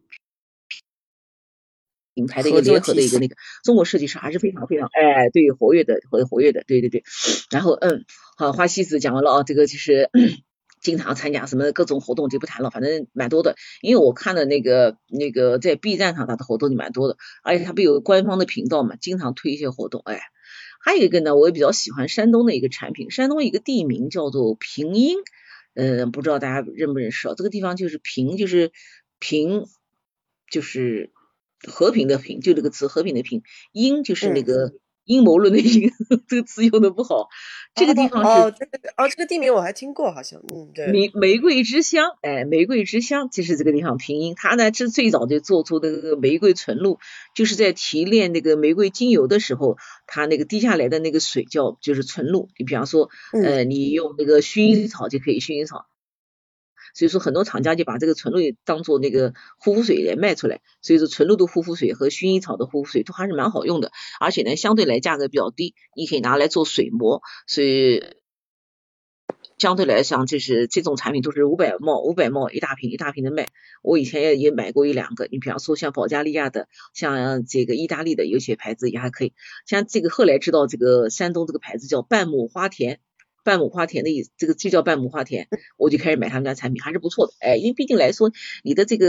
[2.12, 7.04] 品牌的一个联合的一个那个中国设计师还是非常非常哎对活跃的活活跃的对对对，
[7.50, 8.04] 然后嗯
[8.37, 10.11] 好花西子讲完了啊，这个就是。
[10.88, 13.57] 经常参加什么各种活动就不谈了，反正蛮多的。
[13.83, 20.01] 因为我看的那个那个在 B 站上他的活动就蛮多的，而且他不有官方的频道嘛，经常推一些活动。
[20.07, 20.18] 哎，
[20.81, 25.18] 还有一个呢，我也比较喜欢山东的一个产品，山东一个地名叫做平阴，
[25.74, 27.35] 嗯，不知道大家认不认识啊？
[27.37, 28.72] 这个地方就是平，就是
[29.18, 29.66] 平，
[30.51, 31.12] 就是
[31.66, 34.72] 和平的平，就这个词和平的平，阴就是那个。
[35.09, 35.90] 阴谋论的阴，
[36.29, 37.29] 这个词用的不好。
[37.75, 40.87] 这个地方是哦，这个哦，这个地名我还听过，好像嗯，对。
[40.92, 44.35] 玫玫瑰之乡，哎，玫瑰之乡就是这个地方拼音。
[44.37, 46.99] 它呢是最早就做出那个玫瑰纯露，
[47.35, 52.49] 就是在提炼那个玫瑰精油的时候，它那个滴下来的那个水叫就是纯露。
[52.59, 55.87] 你比方说，呃，你用那个薰衣草就可以薰衣草。
[56.98, 68.02] 所以说很多厂家就把这个纯露当做那个护肤水来卖出来，所以说纯露的护肤水和薰衣草的护肤水都还是蛮好用的，而且呢相对来价格比较低，你可以拿来做水膜，所以
[69.58, 73.46] 相对来讲就是这种产品都是五百毛五百毛一大瓶一大瓶的卖，
[73.80, 79.34] 我以前也也买过一两个，你比方说像保加利亚的，像这个意大利的有些牌子也还可以，
[79.66, 82.98] 像这个后来知道这个山东这个牌子叫半亩花田。
[83.48, 87.32] 半亩花田的意思，这个就叫半亩花田，我就开始买他们家产品，还是不错的。
[87.40, 88.30] 哎，因为毕竟来说，
[88.62, 89.08] 你的这个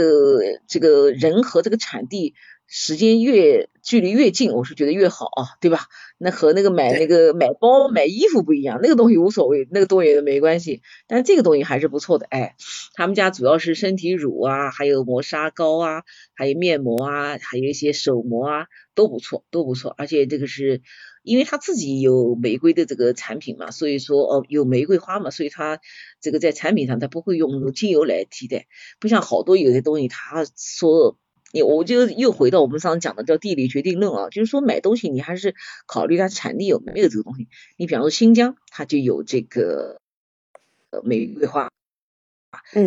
[0.66, 2.32] 这个人和这个产地
[2.66, 5.80] 时间越距离越近，我是觉得越好啊，对吧？
[6.16, 10.80] 那和那个买那个买包买衣服不一样，那个东西无所谓，那个东西没关系。
[11.06, 12.24] 但是这个东西还是不错的。
[12.30, 12.54] 哎，
[12.94, 16.02] 他们家主要是身体乳啊，还有磨砂膏啊，
[16.34, 19.94] 还有面膜啊，还有一些手膜啊，都不错，都不错。
[19.98, 20.80] 而且这个是。
[21.22, 25.80] 因为他自己有玫瑰的这个产品嘛，所以说哦有玫瑰花嘛，所以他
[26.20, 28.66] 这个在产品上他不会用精油来替代，
[28.98, 31.18] 不像好多有些东西他说，
[31.52, 35.54] 你我就又回到我们上次讲的叫地理决定论啊，就是说买东西你还是
[35.86, 40.00] 考虑它产地有没有这个东西，你比方说新疆它就有这个
[40.90, 41.70] 呃玫瑰花。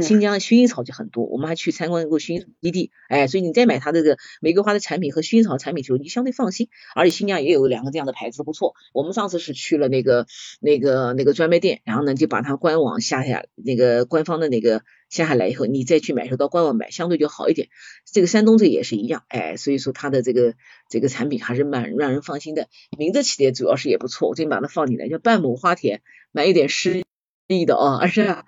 [0.02, 6.70] 新疆薰衣草就很多，我们还去参观过薰衣草基地，哎，所以你再买它这个玫瑰花的产品和薰衣草产品的时候，你相对放心。
[6.96, 8.76] 而且新疆也有两个这样的牌子不错。
[8.94, 10.28] 我们上次是去了那个
[10.60, 17.70] 那个那个专卖店，然后呢就把它官网下下那个官方的那个下下来以后，你再去买时候到官网买，相对就好一点。
[18.12, 20.56] 这个山东这也是一样，哎，所以说它的这个
[20.90, 22.68] 这个产品还是蛮让人放心的。
[22.98, 27.03] 名字起的主要是也不错，我就把它放进来，叫半亩花田，买一点诗
[27.60, 28.46] 意的啊，是 吧？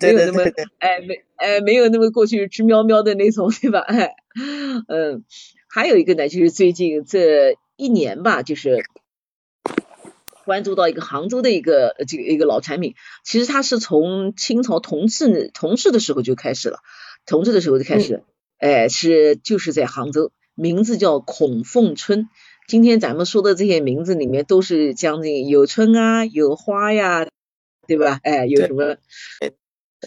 [0.00, 0.42] 没有那么
[0.78, 3.80] 哎没哎没有那么过去直喵喵的那种，对吧？
[3.80, 4.14] 哎，
[4.88, 5.24] 嗯，
[5.68, 8.84] 还有一个呢，就是最近这一年吧，就是。
[10.46, 16.80] 关注到一个杭州的一个这个一个老产品，其实它是从清朝同治同治的时候就开始了，
[17.24, 18.22] 同治的时候就开始，
[18.58, 22.28] 哎是就是在杭州，名字叫孔凤春。
[22.68, 27.26] 今天咱们说的这些名字里面都是将近有春啊，有花呀，
[27.86, 28.20] 对吧？
[28.22, 28.96] 哎，有什么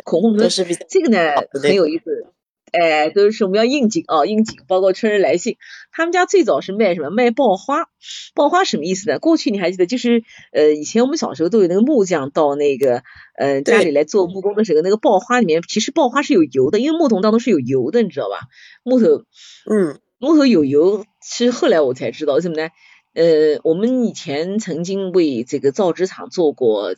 [0.04, 0.68] 孔凤春？
[0.90, 1.18] 这个呢
[1.62, 2.28] 很有意思。
[2.74, 5.56] 哎，都是我们要应景啊，应景，包括春日来信。
[5.90, 7.10] 他们家最早是卖什么？
[7.10, 7.88] 卖爆花。
[8.36, 9.20] 爆花什么意思呢？
[9.20, 13.04] 过去你还记得，就是呃，以前我们小时候都有那个木匠到那个
[13.38, 18.48] 呃家里来做木工的时候，那个爆花里面其实爆花是有油的，因为木桶当中是有油的，你知道吧？
[18.84, 19.24] 木头，
[19.72, 22.70] 嗯，木头有油，其实后来我才知道什么呢？
[23.13, 26.94] 呃，我们以前曾经为这个造纸厂做过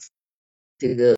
[0.79, 1.15] 这个。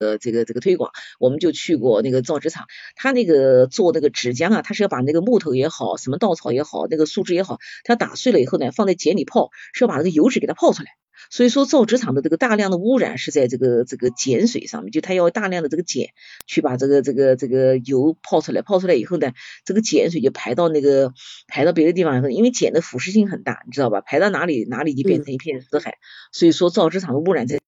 [0.00, 10.90] 呃，这个这个推广，我们就去过那个造纸厂，他那个做那个纸浆啊，他是要把那个木头也好，什么稻草也好，那个树枝也好，他打碎了以后呢，放在碱里泡，是要把那个油脂给它泡出来。
[11.30, 16.06] 所以说造纸厂的这个大量的污染是在这个这个碱水上面，就它要大量的这个碱
[16.46, 19.32] 去把这个这个这个油泡出来，泡出来以后呢，
[19.64, 21.12] 这个碱水就排到那个
[21.48, 24.00] 排到别的地方以后，因为碱的腐蚀性很大，你知道吧？
[24.00, 25.98] 排到哪里哪里就变成一片死海。
[26.30, 27.58] 所以说造纸厂的污染在。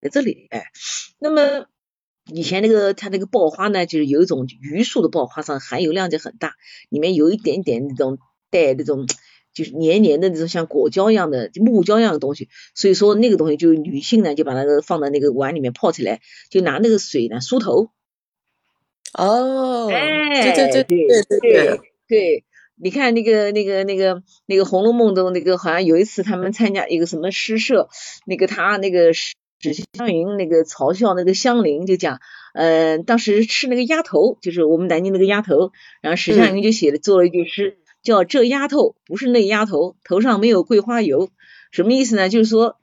[0.00, 0.64] 在这里，哎，
[1.18, 1.66] 那么
[2.32, 6.54] 以前那个它那个爆花呢，就是有一种榆树的爆花上含油量就很大，
[6.88, 8.18] 里面有一点点那种
[8.50, 9.06] 带那种
[9.54, 17.90] 就是黏黏的那种像果胶一样的木胶一样的东西，所以说那个东西就女性呢就把那个放在那个碗里面泡起来，就拿那个水呢梳头。
[19.14, 22.44] 哦，哎，对对对对对对对，
[22.76, 27.88] 你看那个那个那个那个《红楼梦》中那个好像有一次他们参加一个什么诗社，
[28.26, 29.34] 那个他那个是。
[29.60, 32.20] 史湘云那个嘲笑那个香菱，就讲，
[32.54, 41.30] 呃，当时吃那个鸭头，就是我们南京那个鸭头，然后史湘云就写了做了一句诗，叫这丫头不是那丫头，头上没有桂花油，
[41.72, 42.28] 什么意思呢？
[42.28, 42.76] 就是说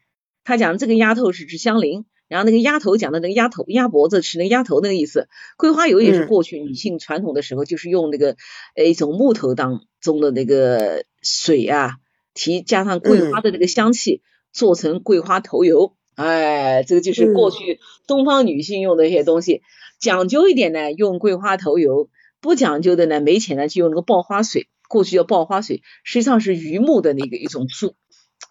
[0.44, 8.36] 他讲这个丫头是指香菱，然后那个鸭头讲的那个鸭头鸭脖子是那个鸭头那个意思，桂花油也是过去女性传统的时候就是用那个
[8.76, 11.96] 呃一种木头当中的那个水啊
[12.34, 15.96] 提加上桂花的那个香气做成桂花头油。
[16.16, 19.62] 哎，这个就是过去东方女性用的一些东西，
[20.00, 22.10] 讲究一点呢，用桂花头油；
[22.42, 24.68] 不讲究的呢，没钱呢就用那个爆花水。
[24.88, 27.96] 过去叫爆花水，实际上是榆木的那个一种树，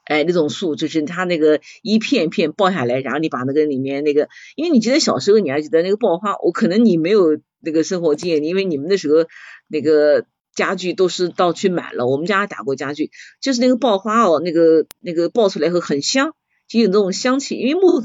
[0.07, 9.29] 哎，那种树就是它那个一片一片爆下来，然后你把那个里面那个，因为你记得小时候你还记得那个爆花，我可能你没有那个生活经验，因为你们那时候
[9.68, 16.35] 那个家具都是到去买了，我们家打过家具，就是那个爆花哦，那个那个爆出来后很香。
[16.66, 18.00] 就有那种香气，因为木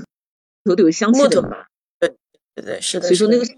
[0.64, 1.66] 头都有香气的嘛。
[2.00, 2.16] 对
[2.56, 3.08] 对对，是的。
[3.08, 3.56] 所以说那个水，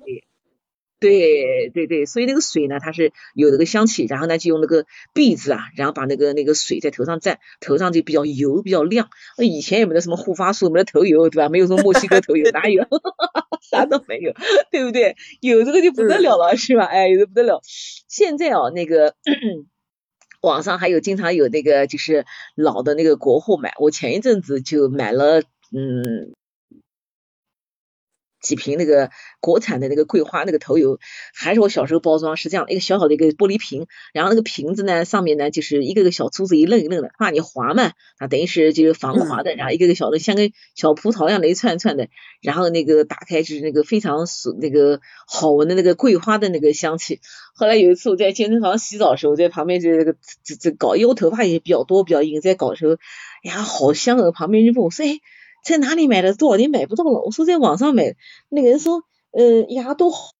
[0.99, 9.09] 对对对，所以那个水呢，它是有那个香气，然后呢就用那个篦子啊，然后把那个那个水在头上蘸，头上就比较油，比较亮。
[9.37, 11.49] 那以前也没有什么护发素，没有头油，对吧？
[11.49, 12.85] 没有什么墨西哥头油，哪有？
[13.61, 14.33] 啥都没有，
[14.69, 15.15] 对不对？
[15.39, 16.85] 有这个就不得了了，是吧？
[16.85, 17.61] 哎，有的不得了。
[18.07, 19.15] 现在哦，那个。
[20.41, 22.25] 网上还有经常有那个就是
[22.55, 26.33] 老的那个国货买，我前一阵子就买了，嗯。
[28.41, 30.99] 几瓶那个国产的那个桂花那个头油，
[31.33, 42.07] 还是我小时候包装是这样一个小小的一个玻璃瓶，然后那个瓶子呢上面呢就是一个个小珠子一愣一愣的，怕你滑嘛，啊等于是就是防滑的，然后一个个小的像个小葡萄一样的一串串的，
[42.41, 44.25] 然后那个打开就是那个非常
[44.59, 47.19] 那个好闻的那个桂花的那个香气。
[47.53, 52.93] 后来有一次我在健身房洗澡的时候，在旁边就那个这这搞，因为我头发也比较多比较硬，在搞的时候，
[53.43, 54.31] 哎呀好香啊！
[54.31, 55.19] 旁边人问我说，哎。
[55.63, 56.33] 在哪里买的？
[56.33, 57.21] 多少年买不到了？
[57.21, 58.15] 我说在网上买。
[58.49, 60.31] 那个人说，嗯，呀，都好。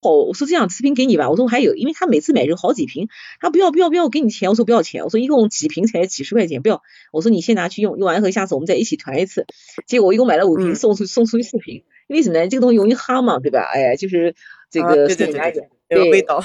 [0.00, 1.30] 好，我说这样视频给你吧。
[1.30, 3.08] 我说我还有，因为他每次买就好几瓶。
[3.40, 4.48] 他不要不要不要，我给你钱。
[4.50, 5.04] 我说不要钱。
[5.04, 6.82] 我说一共几瓶才几十块钱，不要。
[7.12, 9.46] 我说你先拿去用，用完以后下次我们再一起团一次。
[9.86, 11.84] 结果我一共买了五瓶，送出送出去四瓶。
[12.08, 12.48] 因为什么呢？
[12.48, 13.60] 这个东西容易哈嘛，对吧？
[13.60, 14.34] 哎，就是
[14.70, 16.42] 这个对对对，有味道。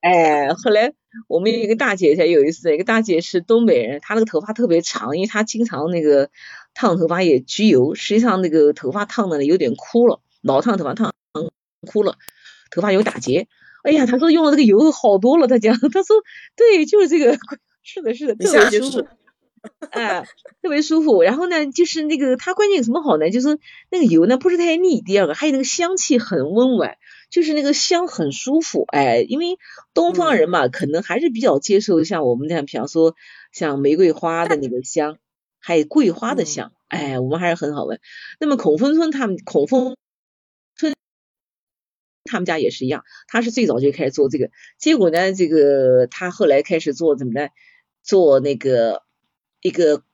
[0.00, 0.92] 哎，后来。
[1.26, 6.30] 我们有一个大姐才有意思，一个大姐是东北人，她那个头发特别长，因为她经常那个
[6.74, 11.14] 烫头发也焗油，实际上那个头发烫的有点枯了，老烫头发烫
[11.86, 12.16] 枯了，
[12.70, 13.48] 头发有打结。
[13.82, 16.16] 哎呀，她说用了这个油好多了，她讲，她说
[16.56, 17.38] 对，就是这个，
[17.82, 19.06] 是的，是的，特别舒服。
[19.90, 20.24] 哎，
[20.62, 21.22] 特别舒服。
[21.22, 23.30] 然后呢，就是那个它关键有什么好呢？
[23.30, 23.58] 就是
[23.90, 25.00] 那个油呢不是太腻。
[25.00, 26.96] 第二个，还有那个香气很温婉，
[27.30, 28.84] 就是那个香很舒服。
[28.88, 29.58] 哎，因为
[29.94, 33.14] 东方人嘛，可能还是比较接受像我们那样，比方说
[33.52, 35.18] 像玫瑰花的那个香，
[35.58, 36.72] 还有桂花的香。
[36.88, 38.00] 哎，我们还是很好闻。
[38.40, 39.96] 那么孔峰村他们孔峰
[40.74, 40.94] 村
[42.24, 47.48] 他们家也是一样，他是最早就开始做这个，结果呢，这个他后来开始做怎么呢？
[48.02, 49.02] 做那个。
[49.60, 50.04] 一个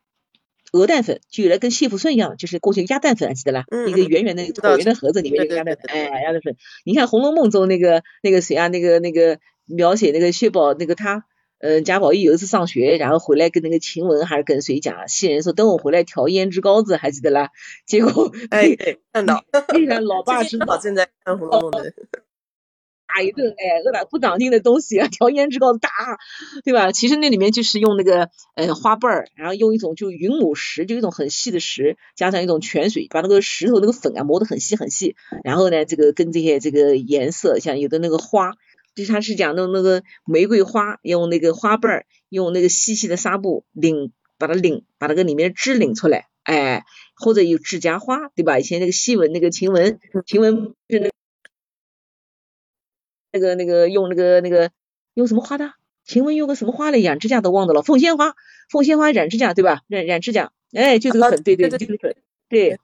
[0.74, 3.64] 鹅蛋粉，就原来跟谢福顺一样，就是过去鸭蛋粉，还记得啦？
[3.86, 6.56] 一个圆圆的椭圆的盒子里面一个鸭蛋粉，哎，鸭蛋粉。
[6.84, 8.66] 你看《红楼梦》中那个那个谁啊？
[8.66, 11.24] 那个那个描写那个薛宝那个他，
[11.58, 15.06] 嗯，贾宝玉有一次上学，然后回来跟那个晴雯还是跟谁讲？
[15.06, 17.50] 袭人说等我回来调胭脂膏子，还记得啦？
[17.86, 18.76] 结果哎，
[19.12, 21.92] 看到，既然老爸知道正在看《红楼梦》的。
[23.06, 25.88] 打一顿，哎，饿了不长进的东西啊， 调胭脂膏打，
[26.64, 26.90] 对吧？
[26.92, 35.16] 其实那里面就是用那个呃花瓣儿，然后用一种就云母石，就一种很细的石，加上一种泉水，把那个石头那个粉啊磨得很细很细。
[35.44, 38.52] 然后呢，这个跟这些这个颜色，像有的那个花，
[38.94, 46.84] 就它是讲的那个玫瑰花，用那个花瓣儿，用那个细细的纱布领，把它领，把那个里面的汁领出来，哎，
[47.16, 48.58] 或者有指甲花，对吧？
[48.58, 51.10] 以前那个细文那个晴雯，晴雯是那。
[53.34, 54.70] 那个那个用那个那个
[55.14, 55.72] 用什么花的？
[56.04, 57.82] 请问用个什么花来染指甲都忘得了？
[57.82, 58.34] 凤仙花，
[58.70, 59.80] 凤仙花染指甲对吧？
[59.88, 62.14] 染染指甲，哎，就这个粉，对对，就这个粉，
[62.48, 62.78] 对。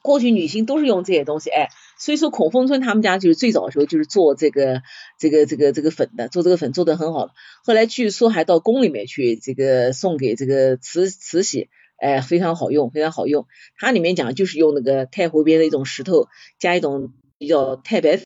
[0.00, 1.68] 过去女性都是用这些东西，哎，
[1.98, 4.82] 所以说孔凤春他们家就是最早的时候就是做这个
[5.18, 7.30] 这个这个这个粉的，做这个粉做的很好。
[7.64, 13.46] 后来据说还到宫里面去这个送给这个慈慈禧，哎，非常好用，非常好用。
[13.76, 16.28] 它里面讲就是用那个太湖边的一种石头，
[16.60, 18.16] 加一种比较太白。
[18.16, 18.25] 粉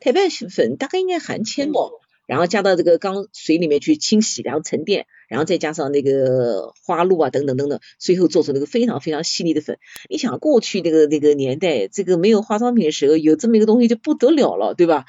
[0.00, 1.80] 太白粉大概应该含铅吧，
[2.26, 9.78] 然后加到这个缸水里面去清洗，然后沉淀，然后再加上那个花露啊等等等等，最后做出那个非常非常细腻的粉。
[10.08, 15.04] 你想过去那个那个年代，这个没有化妆品的时候，有这么一个东西就不得了了，对吧？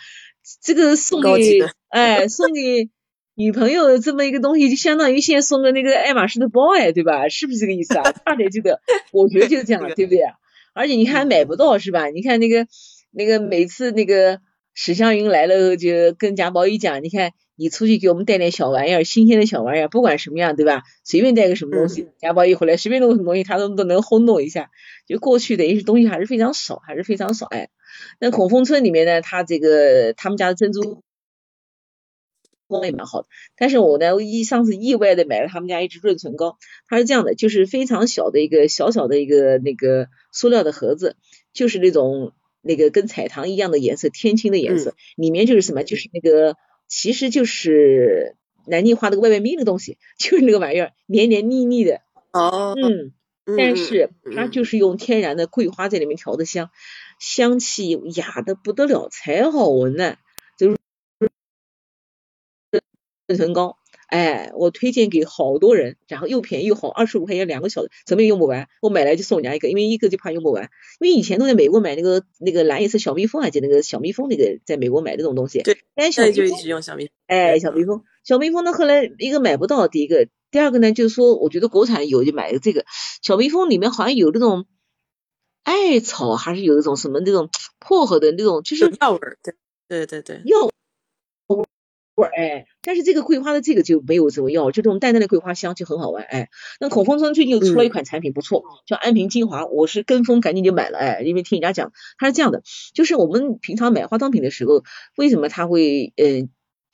[0.62, 2.90] 这个送给哎送给
[3.34, 7.30] 女朋友这么一个东西，就相当于现在送个那个爱马仕的包哎，对吧？
[7.30, 8.04] 是不是这个意思啊？
[8.12, 8.80] 差点这个，
[9.12, 10.20] 我觉得就是这样， 对不对？
[10.74, 12.10] 而且你看买不到是吧？
[12.10, 12.68] 你看那个。
[13.16, 14.42] 那个每次那个
[14.74, 20.84] 史湘云来了，就跟贾宝玉讲，你看你出去给我们带点小玩意儿，新鲜的小玩意儿，不管什么样，对吧？
[21.06, 24.70] 随便带个什么东西，贾宝玉回来随便弄个什么东西，他都都能轰动一下。
[25.08, 27.70] 就过去的一些东西还是非常少，还是非常少哎。
[28.20, 31.02] 那孔凤村里面呢，他这个他们家的珍珠
[32.68, 36.58] 功能也蛮好的，但是我呢一上次意外的买了他们家一支润唇膏，
[36.90, 41.16] 它是这样的，就是非常小的一个小小的一个那个塑料的盒子，
[41.54, 42.34] 就是那种。
[42.66, 45.84] 那个跟彩糖一样的颜色，天青的颜色，里面就是什么？
[45.84, 46.58] 就是那个，
[46.88, 48.36] 其实就是
[48.66, 52.02] 南京话那个外外咪的东西， 就是那个玩意儿，黏黏腻腻的。
[52.32, 52.76] 哦。
[52.76, 53.14] 嗯。
[53.58, 56.72] 但是它就是用天然的桂花在里面调的香，
[57.20, 60.18] 香气雅的不得了，才好闻呢。
[60.58, 60.78] 就是
[63.28, 63.78] 润唇膏。
[64.08, 68.68] 哎，我推荐给好多人，然后又便宜又好，二十五块钱两个小的，怎么也用不完。
[68.82, 70.70] 我买来就送人家一个，因为一个就怕用不完。
[71.00, 75.62] 因为以前都在美国买那个那个蓝颜色小蜜蜂，还记得那个小蜜蜂那个在美国买这种东西。
[75.64, 77.10] 对，但小蜜就一直用小蜜。
[77.28, 82.86] 哎，小蜜蜂，小蜜蜂呢，后来一个买不到，第一个，第二个呢，就是说我觉得国产有就买个这个
[83.22, 84.66] 小蜜蜂，里面好像有那种
[85.64, 87.50] 艾草，还是有一种什么那种
[87.80, 89.38] 薄荷的那种，就是药味儿。
[89.44, 90.70] 对对对对，药。
[92.16, 96.50] 味哎，但是这个桂花的这个就没有这么药，就这种淡淡的桂花香就很好玩哎。
[96.80, 102.64] 那孔凤村最近又出了一款产品不错，叫安瓶精华，我是跟风赶紧就买了哎，因为听人家讲它是这样的，
[102.94, 104.84] 就是我们平常买化妆品的时候，
[105.18, 106.50] 为什么它会嗯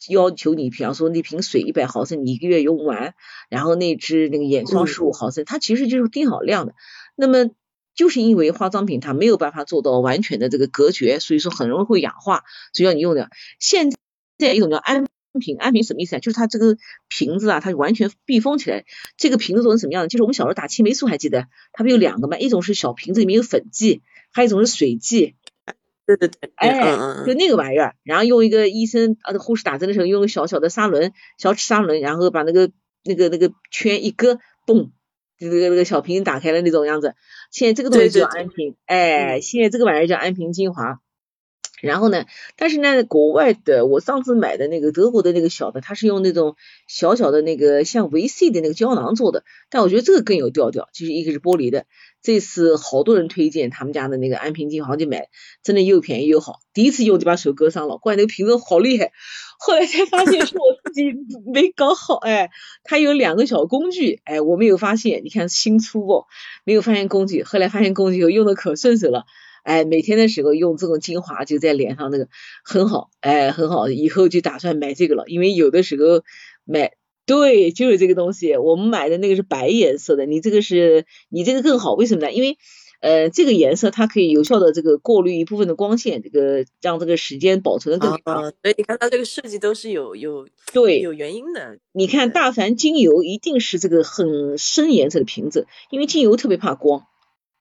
[0.09, 3.13] 要求你，比方说那瓶水一百毫升你一个月用完，
[3.49, 6.73] 然后那支那个眼霜十五毫升，它其实就是定好量的。
[7.15, 7.51] 那么
[7.93, 12.43] 就是因为化妆品它没有办法做到完全的这个隔绝，所以说很容易会氧化，
[12.73, 13.91] 所以要你用的现。
[14.47, 15.05] 再一种叫安
[15.39, 16.19] 瓶，安瓶什么意思啊？
[16.19, 16.75] 就是它这个
[17.07, 18.85] 瓶子啊，它完全密封起来。
[19.17, 20.07] 这个瓶子做成什么样的？
[20.07, 22.37] 就是我们小时候打青霉素还记得，它不有两个吗？
[22.37, 24.01] 一种是小瓶子里面有粉剂，
[24.33, 25.35] 还有一种是水剂。
[26.07, 27.95] 对对对，哎，就那个玩意儿。
[28.03, 32.71] 然后用一个医生啊，护士打针的时候用个小小的砂轮，小齿砂轮，然后把那个
[33.03, 34.89] 那个那个圈一割，嘣，
[35.39, 37.15] 就那个那个小瓶打开了那种样子。
[37.51, 40.99] 现在这个东西叫安瓶，哎，现在这个玩意儿叫安瓶精华。
[41.81, 42.25] 然后呢，
[42.55, 46.55] 但是呢，国外的我上次买的那个德国的那个小的，它是用那种
[46.87, 51.85] 小小的那个像维 C 的那个胶囊做的，但我觉得这个更有调调，就是一个是玻璃的。
[52.21, 55.29] 这次好多人推荐他们家的那个安瓶精华，就买，
[55.63, 56.59] 真的又便宜又好。
[56.71, 59.11] 第一次用就把手割伤了，怪那个瓶子好厉害。
[59.57, 61.15] 后来才发现是我自己
[61.51, 62.51] 没搞好，哎，
[62.83, 66.25] 它有两个小工具，哎，我没有发现，你看新出哦，
[66.63, 69.25] 没有发现工具，后来发现工具后用的可顺手了。
[69.63, 72.27] 哎，每天的时候用这种精华就在脸上，那个
[72.63, 76.23] 很好，哎，很好，以后就打算买这个了，因为有的时候
[76.65, 76.93] 买，
[77.25, 82.31] 对，就是这个东西，我们买的那个是白颜色的，你这个是，你这个更好，为什么呢？
[82.31, 82.57] 因为
[83.01, 88.43] 呃，这个颜色它可以有效的这个过滤一部分的光线，这个让这个时间保存的更长。
[88.61, 91.79] 所以你看它这个设计都是有有对有原因的。
[91.93, 97.07] 你看大凡精油一定是这个很深颜色的瓶子，因为精油特别怕光。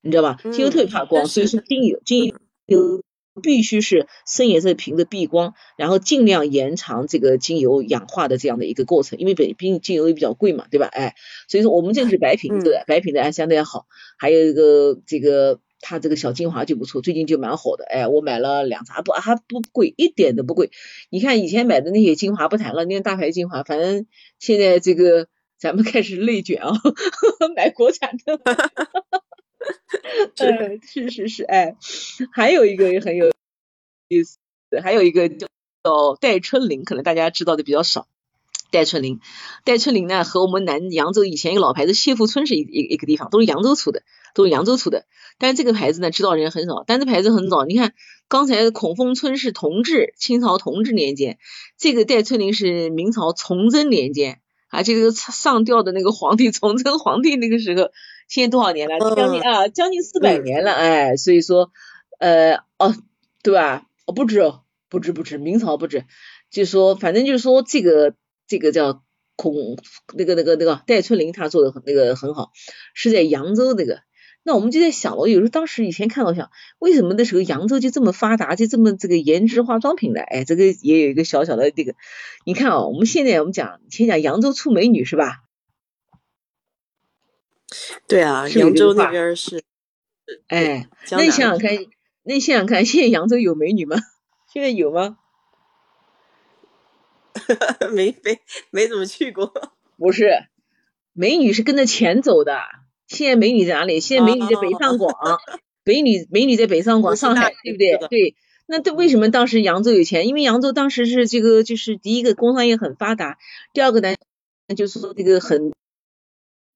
[0.03, 0.39] 你知道吧？
[0.43, 2.35] 精油特别怕光，所以说精油精
[2.67, 3.03] 油
[3.43, 10.87] 必须是深颜色瓶子避光，然后尽量延长这个精油氧化的这样的一个过程，因为本毕竟精油也比较贵嘛，对吧？
[10.87, 11.15] 哎，
[11.49, 13.87] 所以说我们这个是白瓶子，白瓶的还相对好。
[14.19, 17.85] 还有一个这个它这个小精华就不错，最近就蛮火的。
[17.85, 20.71] 哎，我买了两扎，不还不贵，一点都不贵。
[21.09, 24.07] 你看以前买的那些精华不谈了，那些大牌精华，反正
[24.39, 25.29] 现在这个
[25.59, 26.73] 咱们开始内卷啊，
[27.55, 28.41] 买国产的。
[30.37, 31.77] 嗯，是是是，哎，
[32.33, 33.31] 还有一个也很有
[34.09, 34.39] 意思，
[34.83, 35.47] 还有一个叫
[36.21, 38.09] 戴春林，可能大家知道的比较少。
[38.71, 39.19] 戴春林，
[39.65, 44.03] 戴春林呢和我们南扬州以前一个老牌子谢富村是一一一个地方，都是扬州出的，
[44.33, 45.07] 都是扬州出的。
[45.39, 47.65] 但是这个牌子呢知道人很少，但这牌子很早。
[47.65, 47.95] 你看
[48.29, 51.39] 刚才孔凤春是同治，清朝同治年间，
[51.79, 57.91] 这个戴春林是明朝崇祯年间，啊，这个上吊的那个皇帝， 崇祯皇帝那个时候。
[58.31, 58.99] 现在多少年了？
[59.01, 61.73] 将近啊，将近四百年了，哎，所以说，
[62.21, 62.95] 呃，哦，
[63.43, 63.89] 对吧？
[64.07, 64.53] 哦，不止，
[64.89, 66.05] 不止，不止，明朝不止，
[66.49, 68.15] 就说，反正就是说，这个
[68.47, 69.03] 这个叫
[69.35, 69.77] 孔，
[70.17, 72.53] 那个那个那个戴春林他做的很那个很好，
[72.95, 73.99] 是在扬州那个。
[74.45, 80.23] 那我们就在想我有时候当时以前看到想，为什么那时候扬州就这么发达，就这么这个研制化妆品的？
[80.23, 81.95] 哎，这个也有一个小小的这个，
[82.47, 85.41] 你看啊，我们现在我们讲，先讲扬州出美女是吧？
[88.09, 89.63] 对啊，扬州那边是，
[90.49, 91.75] 哎，那你想想看，
[92.25, 93.97] 那你想想看，现在扬州有美女吗？
[94.53, 95.19] 现在有吗？
[97.93, 98.41] 没没
[98.71, 99.53] 没怎么去过。
[99.97, 100.47] 不是，
[101.13, 102.59] 美女是跟着钱走的。
[103.07, 104.01] 现在美女在哪里？
[104.01, 105.15] 现在美女在北上广，
[105.85, 107.97] 美女美女在北上广、上海，对不对？
[108.09, 108.35] 对。
[108.67, 110.27] 那这为什么当时扬州有钱？
[110.27, 113.39] 因为扬州当时是这个，就是第一个工商业很发达，
[113.73, 114.15] 第二个呢，
[114.77, 115.73] 就是说这个很。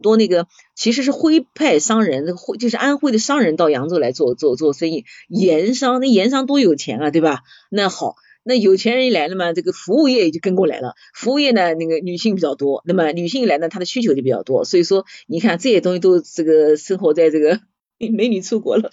[0.05, 7.41] 多那个其实是徽派商人，徽就是安徽的商人到扬州来做做做生意，盐商那盐商多有钱啊，对吧？
[7.71, 10.93] 那好，那有钱人一来了嘛，这个服务业也就跟过来了。
[11.15, 14.67] 服务业呢，那个女性比较多，那么女性一来呢，她的需求就比较多。
[14.67, 17.61] 所以说，你看这些东西都这个生活在这个
[18.13, 18.91] 美女出国了，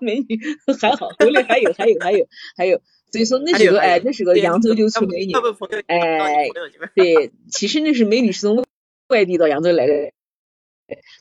[0.00, 0.40] 美女
[0.80, 2.26] 还好，国内还有还有还有
[2.56, 2.80] 还有。
[3.12, 5.34] 所以说那时候哎，那时候扬州就出美女，
[5.86, 6.48] 哎，
[6.96, 8.64] 对，其实那是美女是从
[9.08, 9.92] 外地到扬州来的。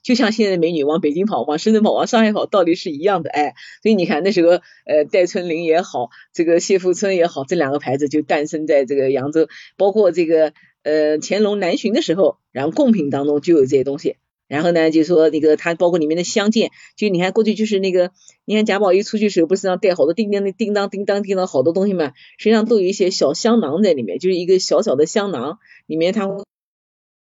[0.04, 9.48] 就像现在美女往北京跑、往深圳跑、往上海跑，道理是一样的，哎，所以你看那时候，呃，戴春林也好，这个谢富春也好，这两个牌子就诞生在这个扬州，
[9.78, 10.54] 包括这个
[10.84, 14.18] 呃乾隆南巡的时候，然后贡品当中就有这些东西，
[14.48, 18.12] 然后呢，就说那个它包括里面的香件，就你看过去就是那个，
[18.46, 26.28] 你看贾宝玉出去时候不是要带好多叮当的叮当叮当叮当好多东西嘛，实际上都有一些小香囊在里面，就是一个小小的香囊，里面它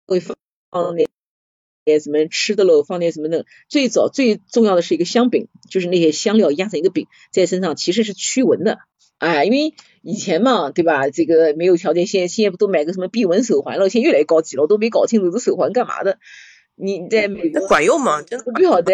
[0.06, 0.36] 会放
[0.96, 1.13] 那。
[1.84, 3.44] 点什么吃的喽，放点什么的。
[3.68, 8.78] 最早最重要的是一个香饼，就是那些香料压成一个饼在身上，其实是驱蚊的。
[9.18, 11.08] 哎，因为以前嘛，对吧？
[11.08, 13.88] 这个没有条件，现在现在不都买个什么避蚊手环了？
[13.88, 16.18] 现在越来越高级了，我都没搞清楚这手环干嘛的。
[16.76, 18.20] 你在美国管用吗？
[18.22, 18.92] 真的不晓得。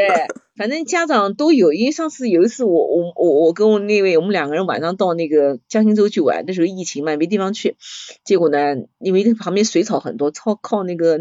[0.55, 7.77] 反正家长都有，因为上次有一次我我我我跟我那位我们两个人晚上到那个江心洲去玩，那时候疫情嘛，没地方去。
[8.23, 11.19] 结果呢，因为旁边水草很多，靠靠那个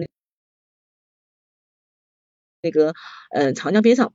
[2.61, 2.71] 那。
[2.71, 2.93] 个
[3.31, 4.13] 嗯长江边上，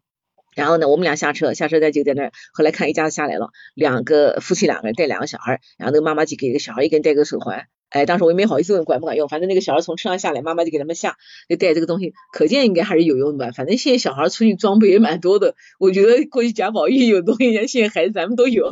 [0.54, 11.16] 然后呢，我们俩下车，下车在就在那儿，后来看一家子下来了，两个夫妻两个人带两个小孩，然后那个妈妈就给个小孩一个人戴个手环，哎，当时我也没好意思问管不管用，反正那个小孩从车上下来，妈妈就给他们下，
[11.48, 13.52] 就带这个东西，可见应该还是有用的吧。
[13.52, 18.70] 反正现在小孩出去装备也蛮多的，我觉得过去贾宝玉有东西，现在孩子咱们都有，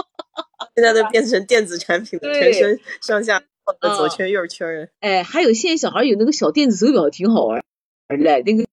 [0.74, 3.42] 现在都变成电子产品了，全身上下
[3.80, 4.88] 左圈右圈。
[5.00, 7.62] 哎，还有现在小孩有那个小电子手表，挺好玩
[8.08, 8.69] 的，那个。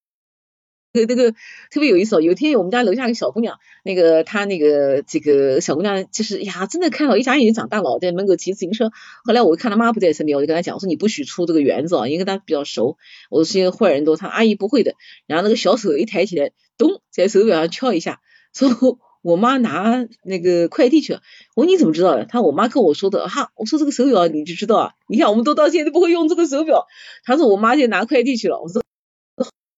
[1.06, 1.32] 那个
[1.70, 2.22] 特别有意思哦。
[2.22, 8.92] 有一天我们家楼下一个小姑娘，那个她那个这个小姑娘就是呀，真的看到一眨眼就长大了，在门口骑自行车。
[9.24, 12.98] 后来我看她妈不在身边，我就跟她讲，我说你不许出这个园子啊，因为她比较熟。
[13.30, 14.94] 我说现在坏人多，她阿姨不会的。
[15.26, 18.22] 然后那个小手一抬起来，咚，在手表上敲一下，
[18.54, 21.22] 说我妈拿那个快递去了。
[21.56, 22.26] 我说你怎么知道的？
[22.26, 23.52] 她我妈跟我说的哈。
[23.56, 24.92] 我说这个手表你就知道啊？
[25.08, 26.86] 你看我们都到现在都不会用这个手表。
[27.24, 28.62] 她说我妈就拿快递去了。
[28.62, 28.82] 我说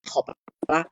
[0.05, 0.35] 好吧。
[0.67, 0.87] 好吧，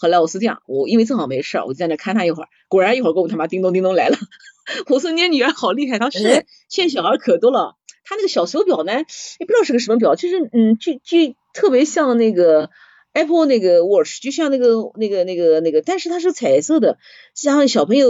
[0.00, 4.16] 后来我是这样，我因为正好没事儿，我就在那看他一会儿，果然一会儿给我他妈叮咚叮咚来了。
[4.88, 7.76] 我说你女儿好厉害，她是现在小孩可多了。
[8.02, 12.70] 她那个小手表呢，也不知道是个什么表，就是嗯，就就特别像那个
[13.12, 16.96] Apple 那个 Watch，就像那个那个那个那个，但是它是彩色的，
[17.34, 18.08] 像小朋友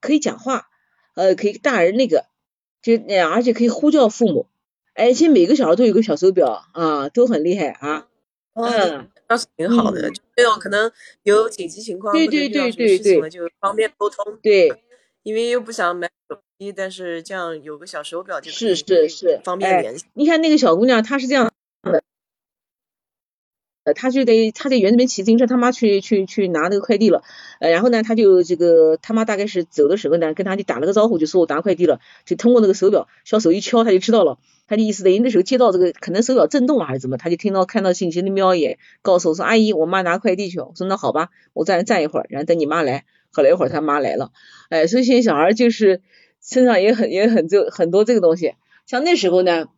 [0.00, 0.66] 可以讲话，
[1.14, 2.26] 呃，可以大人那个，
[2.80, 2.94] 就
[3.28, 4.46] 而且可以呼叫父母，
[4.94, 8.06] 而且每个小孩都有个小手表啊，都很厉害啊。
[8.54, 9.08] 嗯。
[9.28, 10.90] 倒是挺好的，就那种可能
[11.22, 14.38] 有紧急情况或者遇到什么事情了，就方便沟通。
[14.42, 14.82] 对，
[15.22, 20.06] 因为又不想买手机，但是这样有个小手表就是是是方便联系。
[20.14, 21.44] 你看那个小姑娘，她是这样
[21.82, 22.02] 的。
[23.94, 27.22] 他就得他在园子边骑自行车，他妈去去去拿那个快递了，
[27.60, 44.30] 呃，然后呢，他就这个他妈大概是走的时候呢，跟他就打了个招呼，就说我拿快递了，就通过那个手表，小手一敲，他就知道了，他的意思等于那时候接到这个，可能手表震动了还是怎么，他就听到看到信息的瞄一眼，告诉我说阿姨，我妈拿快递去了，我说那好吧，我在那站一会儿，然后等你妈来，后来一会儿他妈来了，
[44.68, 46.02] 哎，所以现在小孩就是
[46.42, 48.54] 身上也很也很这很多这个东西，
[48.86, 49.68] 像那时候呢。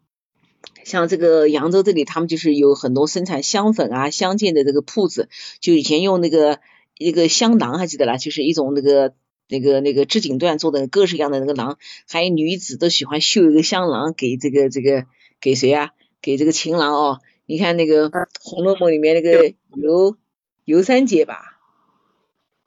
[0.84, 5.28] 像这个扬州这里，他们就是有很多生产香粉啊、香皂的这个铺子，
[5.60, 6.60] 就以前用那个
[6.98, 8.16] 一个香囊，还记得啦？
[8.16, 9.14] 就是一种那个
[9.48, 11.78] 那个那个织锦缎做的各式各样的那个囊，
[12.08, 15.06] 还有女子都喜欢绣一个香囊给这个这个
[15.40, 15.90] 给谁啊？
[16.22, 17.20] 给这个情郎哦。
[17.46, 18.10] 你看那个
[18.40, 20.16] 《红楼梦》里面那个尤
[20.64, 21.58] 尤三姐吧，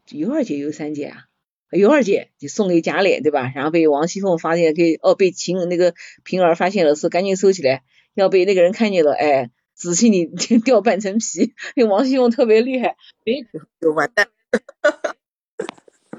[0.09, 1.26] 尤二姐、尤三姐啊，
[1.72, 3.51] 尤二姐就送给贾琏对吧？
[3.55, 5.93] 然后被王熙凤发现，给哦被秦那个
[6.24, 7.84] 平儿发现了，说赶紧收起来。
[8.16, 10.26] 要被那个人看见了，哎，仔细你
[10.64, 11.53] 掉半层皮。
[11.76, 12.95] 那王熙凤特别厉害，
[13.26, 13.45] 哎，
[13.82, 14.28] 就完蛋。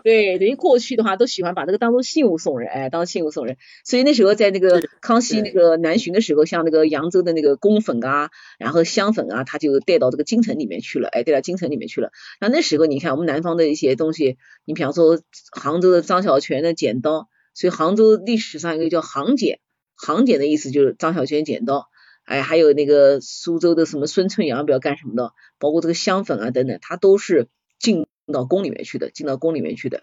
[0.03, 3.57] 对，等于过去的话都喜欢把这个当做信物送人，哎，当信物送人。
[3.87, 8.29] 所以那时候在那个康熙那个南巡的时候，像那个扬州的那个宫粉啊，
[8.59, 12.11] 然后香粉啊，他就带到这个京城里面去了，哎，带到京城里面去了。
[12.39, 14.37] 那那时候你看我们南方的一些东西，
[14.67, 15.23] 你比方说
[15.53, 19.61] 杭州的张小泉的剪刀，所以杭州历史上一个叫杭剪。
[20.05, 21.89] 行剪的意思就是张小泉剪刀，
[22.25, 27.49] 哎，还有那个苏州的什么孙春阳，不要干什么的，包括这个香粉啊等等，它都是
[27.79, 30.03] 进到宫里面去的，进到宫里面去的。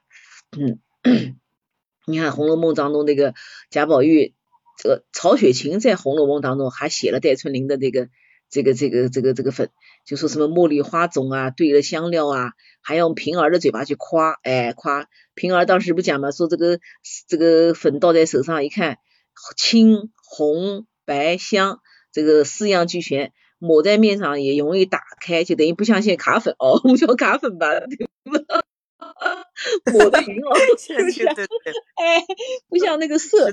[0.57, 0.79] 嗯，
[2.07, 3.35] 你看《红楼梦》当中那个
[3.69, 4.33] 贾宝玉，
[4.81, 8.09] 这个曹雪芹在《红楼梦》当中还写了戴春林的这个
[8.49, 9.69] 这个这个这个这个粉，
[10.05, 16.79] 就说什么茉莉花种啊，兑了香料啊，还用平儿的嘴巴去夸，哎，夸平儿当时不讲嘛，说这个
[17.27, 18.97] 这个粉倒在手上一看。
[19.55, 21.79] 青红白香，
[22.11, 27.67] 这个四样俱全，抹在面上也容易打开，就等于不像现在卡粉哦，我们叫卡粉吧，
[29.93, 31.25] 抹的匀哦， 是不是？
[31.27, 32.25] 哎，
[32.69, 33.51] 不像那个色。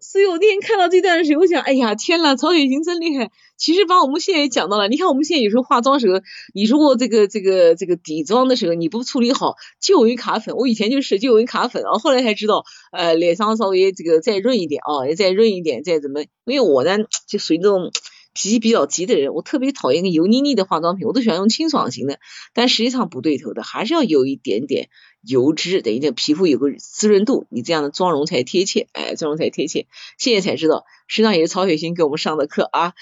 [0.00, 3.30] 所以我那天看到这段时候，我想，哎呀，天呐，曹雪芹真厉害。
[3.56, 6.20] 其实把我们现在也讲到了，你看我们现在有时候化妆时候，
[6.54, 10.56] 你如果这个这个这个底妆的时候你不处理好，就容易卡粉。
[10.56, 16.96] 我以前就是就容易卡粉，然后后来才知道，呃，脸上稍微这个再润一点啊，也再润一点，再怎么，因为我呢
[17.26, 17.90] 就属于那种。
[18.40, 22.18] 脾气比较急的人，我特别讨厌个油腻腻的化妆品，我都喜欢用清爽型的。
[22.54, 24.88] 但实际上不对头的，还是要有一点点
[25.20, 29.88] 油脂，等于这皮肤有个滋润度，你这样的妆容才贴切，哎，妆容才贴切。
[30.16, 32.94] 现在才知道，实际上也是曹雪芹给我们上的课啊。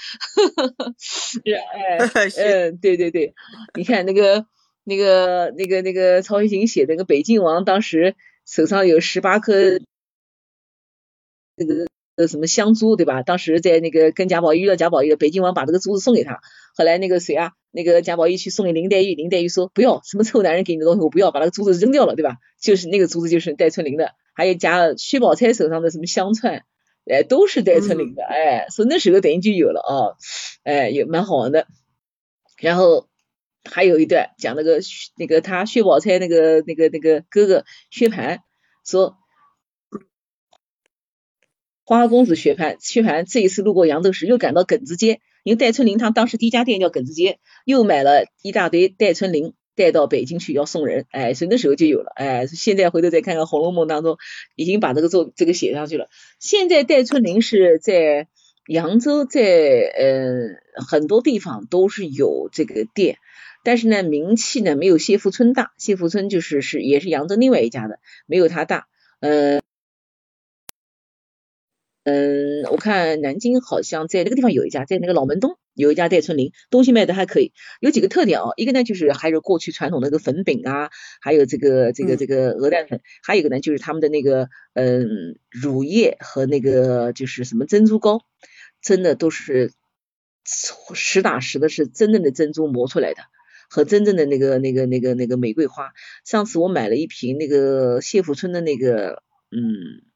[0.98, 1.98] 是，哎，
[2.36, 3.34] 嗯，对对对，
[3.76, 4.44] 你看那个
[4.82, 9.78] 那个那个那个曹雪芹写那个北静王，当时手上有十八颗
[11.54, 11.86] 那个。
[12.18, 13.22] 呃，什么香珠对吧？
[13.22, 16.40] 当时在那个跟贾宝玉遇到贾宝玉，北京王把这个珠子送给他。
[16.74, 22.38] 后来那个谁啊，那个贾宝玉去送给林黛玉，林黛玉说不要，什么臭男人给你的东西我不要，把那个珠子扔掉了，对吧？
[22.60, 26.64] 就是那个珠子就是戴春林的，还有贾薛宝钗手上的什么香串，
[27.08, 30.18] 哎，都是戴春林的，哎，所以那时候等于就有了啊，
[30.64, 31.68] 哎，也蛮好玩的。
[32.60, 33.06] 然后
[33.64, 34.80] 还有一段讲那个
[35.16, 38.40] 那个他薛宝钗那个那个那个哥哥薛蟠
[38.84, 39.16] 说。
[41.88, 54.18] 花花公子薛蟠，薛蟠这一次路过扬州时，又赶到耿直街，因为戴春林他当时第一家店叫耿直街，又买了一大堆戴春林带到北京去要送人，哎，所以那时候就有了，哎，现在回头再看看《红楼梦》当中，
[54.54, 56.08] 已经把这个做这个写上去了。
[56.38, 58.28] 现在戴春林是在
[58.66, 63.16] 扬州，在呃很多地方都是有这个店。
[63.64, 65.72] 但是呢，名气呢没有谢富春大。
[65.78, 68.88] 谢富春就是是也是扬州另外一家的，没有他大。
[69.20, 69.62] 呃。
[72.08, 78.54] 嗯，我看南京好像在那个地方有一家，在那个老门东有一家戴春林，东西卖的还可以，有几个特点哦。
[78.56, 80.88] 一个呢就是还是过去传统的那个粉饼啊，
[81.20, 88.22] 还有这个这个这个鹅蛋粉，还有一个呢就是他们的那个嗯乳液和那个就是什么珍珠膏，
[88.80, 89.72] 真的都是
[90.94, 93.20] 实打实的是真正的珍珠磨出来的，
[93.68, 95.90] 和真正的那个那个那个那个玫瑰花。
[96.24, 100.07] 上次我买了一瓶那个谢富春的那个嗯。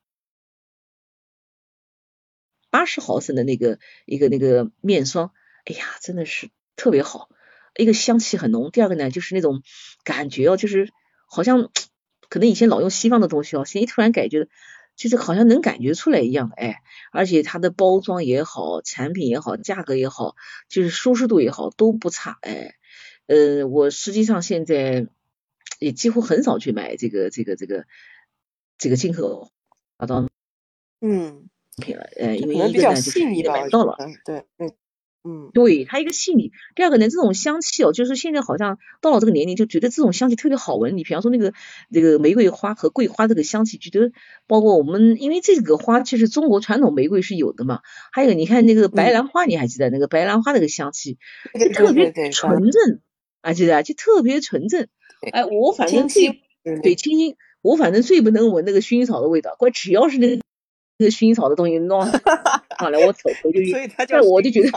[2.72, 5.30] 八十毫升的那个一个那个面霜，
[5.66, 7.28] 哎呀，真的是特别好，
[7.76, 9.62] 一个香气很浓，第二个呢就是那种
[10.04, 10.90] 感觉哦，就是
[11.26, 11.70] 好像
[12.30, 14.48] 可能以前老用西方的东西哦，现在突然感觉
[14.96, 16.76] 就是好像能感觉出来一样，哎，
[17.12, 20.34] 而且它的包装也好，产品也好，价格也好，
[20.70, 22.76] 就是舒适度也好都不差，哎，
[23.26, 25.08] 呃，我实际上现在
[25.78, 27.84] 也几乎很少去买这个这个这个
[28.78, 29.52] 这个进口
[29.98, 30.30] 化妆，
[31.02, 31.41] 嗯。
[31.80, 34.72] 品了，呃，因为一个呢就是买到了，对，嗯，
[35.24, 36.50] 嗯，对，它一个细腻。
[36.74, 40.96] 第二个呢，这种香气哦，就是现在好像到了这个年龄，就觉得这种香气特别好闻。
[40.96, 41.54] 你比方说那个
[41.92, 44.10] 这个玫瑰花和桂花这个香气，觉得
[44.48, 47.80] 包括我们，因为这个花其实中国传统玫瑰是有的嘛。
[48.10, 51.18] 还有你看那个白兰花，你还记得那个白兰花那个香气，
[51.58, 53.00] 就特别纯正，
[53.42, 54.88] 啊，记得就特别纯正。
[55.32, 56.42] 哎，我反正最
[56.82, 60.42] 对清新，我反正最不能闻那个薰衣草的味道，怪只要是那个。
[61.02, 62.00] 那个薰衣草的东西弄
[62.78, 63.90] 上来，我头头就晕。
[64.08, 64.70] 但我就觉得，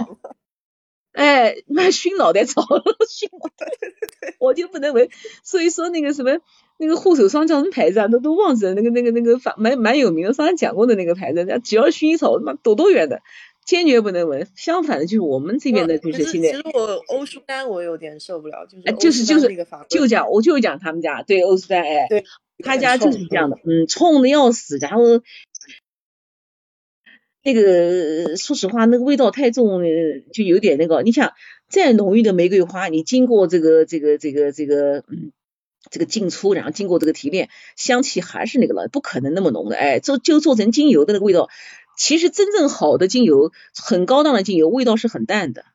[1.14, 2.62] 哎，那熏脑袋草，
[3.08, 5.08] 熏我，我就不能闻。
[5.44, 6.40] 所以说那个什么，
[6.78, 8.08] 那个护手霜叫什么牌子啊？
[8.10, 8.74] 都都忘记了。
[8.74, 13.22] 那个那个那个反蛮蛮有名的，上次讲过的那个牌子，只要薰衣草，他妈躲多远的，
[13.66, 14.48] 坚决不能闻。
[14.56, 16.50] 相反的，就是我们这边的，就是现在。
[16.50, 22.26] 其实我欧舒丹我有点受不了，就是就是就是就讲我就讲他们家对欧舒丹，哎，对，
[22.62, 25.22] 他家就是这样的，嗯，冲的要死，然后。
[27.46, 29.84] 那个说实话，那个味道太重，
[30.34, 31.04] 就有点那个。
[31.04, 31.34] 你想，
[31.70, 35.32] 再浓郁的玫瑰花，你经过这个这个这个这个嗯
[35.92, 39.78] 这个进出，然后经过这个提炼，香气还是那个了，不可能那么浓的。
[39.78, 41.48] 哎，做就做成精油的那个味道，
[41.96, 45.66] 其实真正好的精油，很高档的精油，味道是很淡的。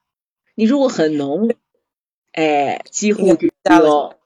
[0.57, 1.55] 你如果很浓，
[2.33, 4.17] 哎，几乎就要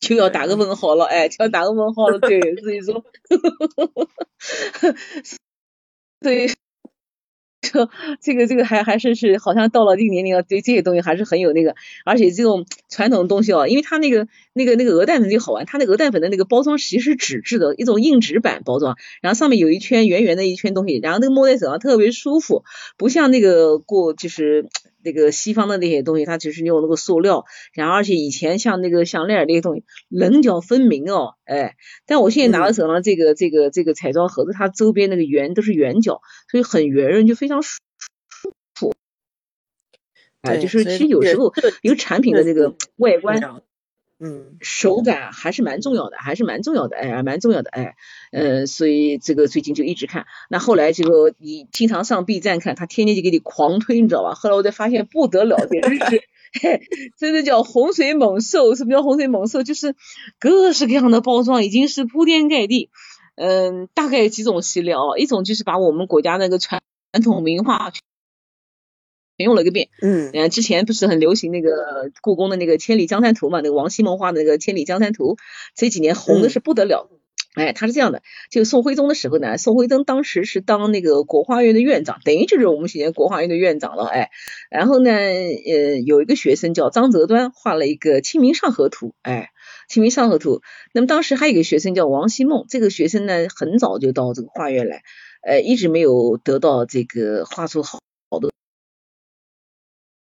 [0.00, 2.18] 就要打个问号了，哎，就要打个问号了。
[2.18, 3.02] 对，所以说。
[6.20, 6.48] 对，
[7.62, 7.88] 就
[8.20, 22.64] 这个这个还还是是好像到了这个年龄了，对这些东西还是很有那个，而且这种传统的东西哦，因为它那个那个那个鹅蛋粉就好玩，它那鹅蛋粉的那个包装其实是纸质的一种硬纸板包装，然后上面有一圈圆圆的一圈东西，然后那个摸在手上特别舒服，
[22.96, 24.68] 不像那个过就是。
[25.02, 31.76] 那个西方的那些东西，它只是用那个塑料，然后而且以前像那个项链那些东西棱角分明哦，哎，
[32.06, 36.20] 但我现在拿到手上这个这个这个彩妆盒子，它周边那个圆都是圆角，
[36.50, 37.78] 所以很圆润，就非常舒
[38.74, 38.94] 服。
[40.42, 43.62] 哎，就是其实有时候一个产品的这个外观。
[44.20, 47.94] 嗯，手感还是蛮重要的，还是蛮重要的，哎，蛮重要的，哎，
[48.32, 50.26] 呃，所以这个最近就一直看。
[50.50, 54.34] 那后来这个你经常上 B 站看，他天天就给你狂推，你知道吧？
[54.34, 56.22] 后来我才发现不得了，简直是，
[56.60, 56.80] 嘿
[57.16, 58.74] 真的叫洪水猛兽。
[58.74, 59.62] 什么叫洪水猛兽？
[59.62, 59.94] 就是
[60.40, 62.90] 各式各样的包装已经是铺天盖地。
[63.36, 66.82] 嗯，大概有几种系列哦，一种就是把我们国家那个传
[67.22, 67.92] 统名画。
[69.38, 75.34] 全用了个遍，嗯，嗯，之前不是很流行那个故宫的那个《千里江山图》嘛，那个王希孟画的那个《千里江山图》，
[75.76, 77.08] 这几年红的是不得了。
[77.54, 84.30] 哎，他是这样的，就宋徽宗的时候呢，宋徽宗当时是当那个国画院的院长，等于就是我们现在国画院的院长了，哎，
[84.70, 89.50] 然后呢，呃，有一个学生叫张择端，画了一个《清明上河图》，哎，
[89.92, 90.56] 《清明上河图》。
[90.92, 95.02] 那么当时还有一个学生叫王希孟，这个学生呢，很早就到这个画院来，
[95.42, 97.98] 呃，一直没有得到这个画出好。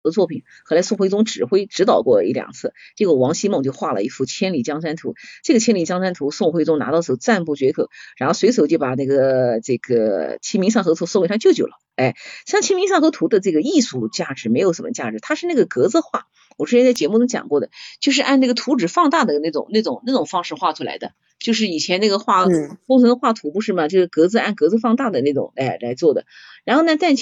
[0.03, 5.13] 的作品，后来宋徽宗指挥指导过一两次，结果王希孟就画了一幅《千里江山图》。
[5.43, 11.73] 这个《千里江山图》，宋徽宗拿到手赞不绝口，然后随手就把那个这个《清明上河图》送给他舅舅了。
[11.97, 12.15] 哎，
[12.47, 16.27] 像《清明上河图》的这个艺术价值没有什么价值，它是那个格子画，
[16.57, 17.71] 我之前在节目中讲过的，
[18.01, 22.47] 就是按那个图纸放大的那种、那种、那种方式画出来的，就是以前那个画
[22.87, 26.25] 工程画图不是嘛，就是格子按格子放大的那种，哎来做的。
[26.65, 27.17] 然后呢，但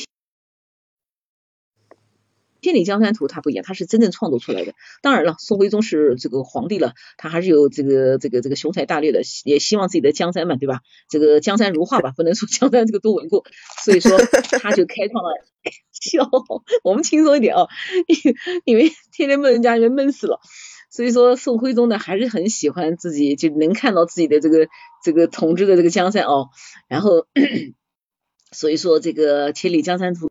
[2.66, 4.74] 千里江山图它不一样，它是真正创作出来的。
[5.02, 10.80] 当然了，宋徽宗是这个皇帝了，他还是有这个这个这个雄才大略的，也希望自己的江山嘛，对吧？
[11.08, 13.44] 这个江山如画吧，不能说江山这个多稳固，
[13.84, 14.18] 所以说
[14.60, 15.30] 他就开创了。
[15.92, 16.28] 笑，
[16.82, 17.68] 我们轻松一点哦，
[18.64, 20.40] 因为天天闷人家里面闷死了。
[20.90, 24.66] 所以说宋徽宗呢还是很喜欢自己，就能看到自己的这个
[25.04, 26.48] 这个统治的这个江山哦。
[26.88, 27.26] 然后
[28.52, 30.30] 所以说这个千里江山图。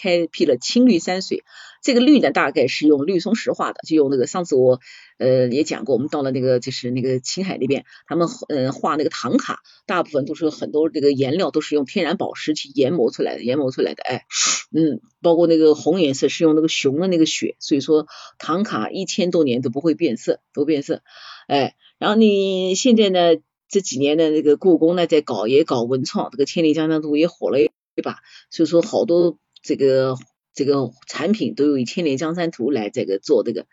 [0.00, 1.44] 开辟了青绿山水，
[1.82, 4.80] 这个绿呢大概是用绿松石画的，就用那个上次我
[5.18, 14.24] 呃也讲过，我们到了那个就是那个青海那边，他们呃画那个唐卡，大部分都是很多这个颜料都是用天然宝石去研磨出来的，研磨出来的，哎，
[14.72, 18.06] 嗯，包括那个红颜色是用那个熊的那个血，所以说
[18.38, 21.02] 唐卡一千多年都不会变色，不变色，
[21.46, 23.36] 哎，然后你现在呢
[23.68, 27.70] 这几年的那个故宫呢在搞也搞文创，这个千里江山图也火了一
[28.02, 28.20] 把，
[28.50, 29.36] 所以说好多。
[29.62, 30.16] 这个
[30.54, 33.66] 这个产品都有以千里江山图来这个做这个，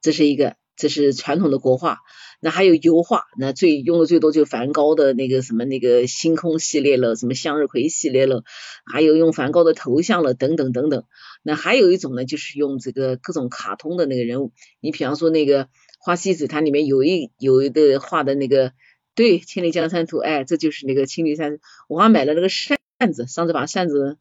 [0.00, 1.98] 这是一个这是传统的国画，
[2.40, 8.42] 那还有油画，那最用的最多就梵高的那个什么那个星空系列了，什么向日葵系列了，
[8.90, 11.04] 还有用梵高的头像了等等等等。
[11.42, 15.68] 那还有一种呢，就是用这个各种卡通的那个人物，你比方说那个
[15.98, 18.72] 花西子，它里面有一有一个画的那个
[19.14, 22.78] 对千里江山图，哎，这就是那个青绿山，我还买了那个扇
[23.12, 24.18] 子，上次把扇子。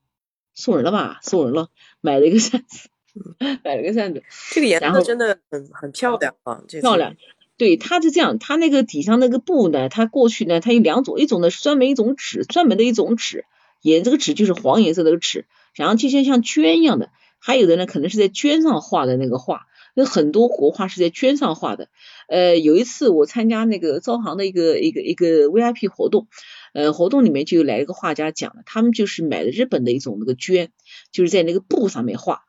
[0.54, 1.20] 送人了吧？
[1.24, 1.70] 送人了，
[2.02, 2.90] 买了一个扇子，
[3.64, 4.24] 买了个扇子。
[4.52, 7.16] 这个颜色真的很很漂亮啊，漂亮。
[7.58, 13.46] 对，它是这样，它那个底上那个布呢，它过去呢，它有两种，一种呢是专门一种纸，专门的一种纸，
[13.82, 15.46] 颜这个纸就是黄颜色的纸，
[15.76, 17.10] 然后就像像绢一样的。
[17.38, 21.88] 还有的呢，可能是在绢上画的那个画，那很多国画是在绢上画的。
[22.28, 26.28] 呃，有一次我参加那个招行的一个一个一个 VIP 活动。
[26.74, 30.70] 呃，活动里面就来一个画家讲了，他们就是买的日本的一种那个绢，
[31.12, 32.44] 就是在那个布上面画，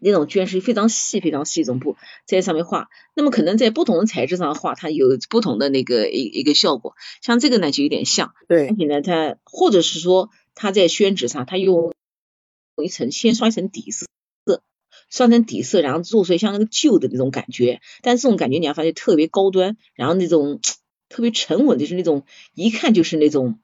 [0.00, 1.96] 那种绢是非常细、非常细一种布，
[2.26, 2.90] 在上面画。
[3.14, 6.94] 那么可能在不同的材质上画，它有不同的那个一一个效果。
[7.22, 8.68] 像这个呢，就有点像，对。
[8.68, 11.94] 而且呢，它或者是说，它在宣纸上，它用
[12.84, 14.06] 一层先刷一层底色，
[15.08, 17.80] 刷成底色，然后做出来像那个旧的那种感觉。
[18.02, 20.60] 但这种感觉你要发现特别高端，然后那种。
[21.08, 23.60] 特别沉稳，就是那种一看就是那种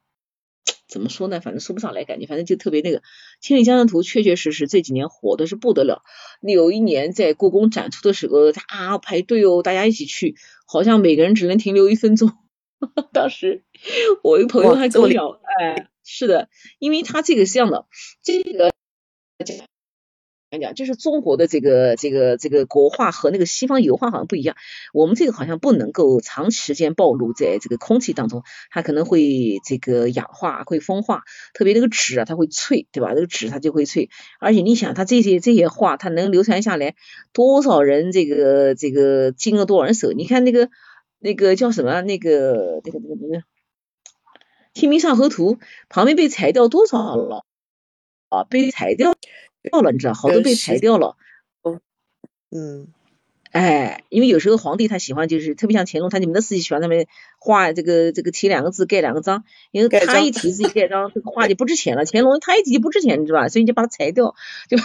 [0.87, 1.41] 怎么说呢？
[1.41, 2.99] 反正说不上来感觉，反正就特别那个
[3.41, 6.03] 《千里江山图》，确确实实这几年火的是不得了。
[6.41, 10.37] 有一年在故宫展出的时候，啊排队哦，大家一起去，
[10.67, 12.31] 好像每个人只能停留一分钟。
[13.13, 13.65] 当时
[14.23, 17.87] 我一个朋友还跟我聊，哎，是的，因为他这个是这样的，
[18.23, 18.73] 这个。
[20.61, 24.57] 讲，就是中国的这个这个这个国画和那个西方油画好像不一样，
[24.93, 31.23] 我们这个好像不能够长时间暴露在这个空气当中，它可能会这个氧化，会风化，
[31.55, 33.09] 特别那个纸啊，它会脆，对吧？
[33.15, 36.97] 那个纸它就会脆，而且你想，它这些这些画，它能流传下来，
[37.33, 40.13] 多少人这个这个经了多少人手？
[40.13, 40.69] 你看那个
[41.19, 42.03] 那个叫什么？
[42.03, 43.39] 那个那个那个那个
[44.75, 45.55] 《清明上河图》
[45.89, 47.45] 旁边被裁掉多少了
[48.29, 48.45] 啊？
[48.45, 49.15] 被裁掉。
[49.63, 51.17] 掉了，你知道，好多被裁掉了。
[51.63, 51.81] 哦，
[52.51, 52.89] 嗯，
[53.53, 57.07] 哎，因为有时候皇帝他喜欢，就是特别像乾隆，他你们的自己喜欢他们
[57.39, 62.05] 画这个这个题两个字盖两个章，因为他一提自己盖章，这个画就不值钱了。
[62.05, 63.49] 乾隆他一提就不值钱，你知道吧？
[63.49, 64.35] 所以你就把它裁掉，
[64.69, 64.85] 就把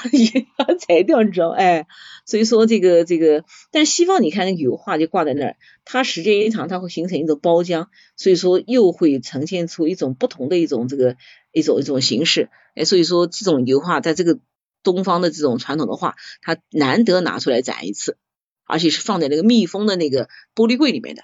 [0.65, 1.49] 它 裁掉，你知道？
[1.49, 1.87] 哎，
[2.25, 5.55] 所以说这个这个，但西方你看那个油画就挂在那儿，
[5.85, 11.15] 它时间一长，它会形成一种包浆，所以说又会呈现出一种不同的一种这个
[11.53, 12.49] 一种一种形式。
[12.75, 14.39] 哎，所以说这种油画在这个。
[14.83, 18.17] 东方的这种传统的画，它难得拿出来展一次，
[18.65, 21.23] 而且是放在那个密封的那个玻璃柜里面的。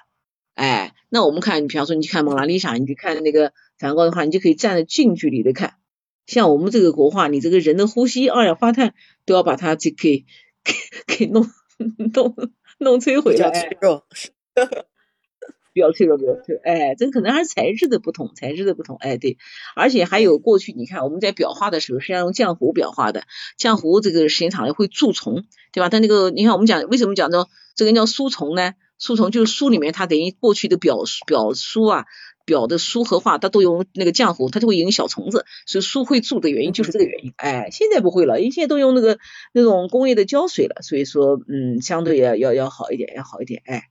[0.55, 5.75] 哎，那我们看，你比方说你去看蒙娜丽莎，你去看那个梵高的话，你就可以站在近距离的看。
[6.27, 8.93] 像我们这个国画，你这个人的呼吸、二氧化碳
[9.25, 10.25] 都要把它就给
[10.63, 10.73] 给
[11.07, 11.49] 给弄
[12.13, 12.35] 弄
[12.77, 13.51] 弄摧毁了。
[13.51, 14.07] 脆弱，
[15.73, 16.17] 比较脆弱，
[16.63, 19.37] 哎，这可能还是材质的不同，材质的不同，哎，对，
[19.75, 23.23] 而且还有过去，你看我们在裱画的时候实际上用浆糊裱画的，
[23.59, 25.89] 浆糊这个时间长了会蛀虫，对吧？
[25.89, 28.73] 它那个，你看我们讲为什么讲到这个叫书虫呢？
[28.99, 32.05] 书虫就是书里面它等于过去的裱裱书啊，
[32.45, 39.17] 表的书和画它都用那个浆糊，它就会引小虫子，所以书会蛀的原因就是这个原因，哎，现在不会了，因为现在都用那个
[39.53, 43.85] 那种工业的胶水了，所以说，嗯，相对要要要好一点，要好一点，哎。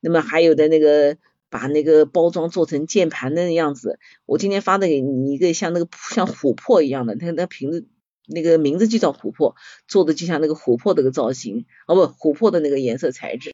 [0.00, 1.16] 那么还有的那个
[1.48, 7.86] 把那个包装做成键盘的样子，我今天发的给你一个像那个像琥珀一样的，那那瓶子
[8.26, 9.54] 那个名字就叫琥珀，
[9.86, 13.52] 做的就像那个琥珀的个造型，哦不，琥珀的那个颜色材质，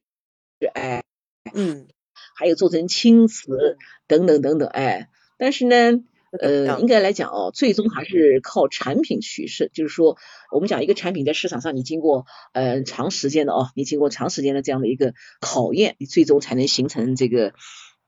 [0.73, 1.05] 哎，
[1.53, 1.87] 嗯，
[2.35, 3.77] 还有做成青瓷
[4.07, 6.03] 等等等等，哎，但是呢，
[6.41, 10.17] 呃，应该来讲哦，最终还是靠产品取胜，就是说，
[10.51, 17.53] 我们讲一个产品在市场上，你经过呃长时间的哦，你经过长时间的这样的一个考验，你最终才能形成这个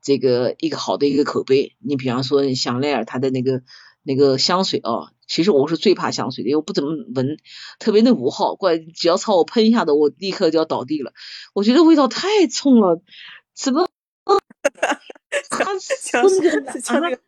[0.02, 1.76] 这个一个好的一个口碑。
[1.80, 3.62] 你比方说香奈儿它的那个
[4.02, 7.36] 那个香水哦，其实我是最怕香水的，因为我不怎么闻，
[7.78, 11.12] 特别那五号，怪只要朝我喷一下子，我立刻就要倒地了。
[11.52, 13.02] 我觉得味道太冲了，
[13.54, 13.86] 怎么？
[15.50, 16.26] 他像
[16.80, 17.20] 像那个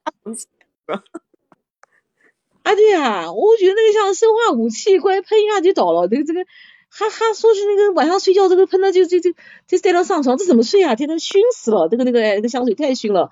[2.63, 6.09] 啊，对呀，我觉得那个像生化武器，过来喷一下就倒了。
[6.09, 6.45] 这个这个，
[6.89, 9.33] 还还说是那个晚上睡觉这个喷的就就就
[9.69, 10.97] 就带到上床，这怎么睡啊？
[10.97, 11.89] 天天熏死了。
[11.89, 13.31] 这个那个那个香水太熏了，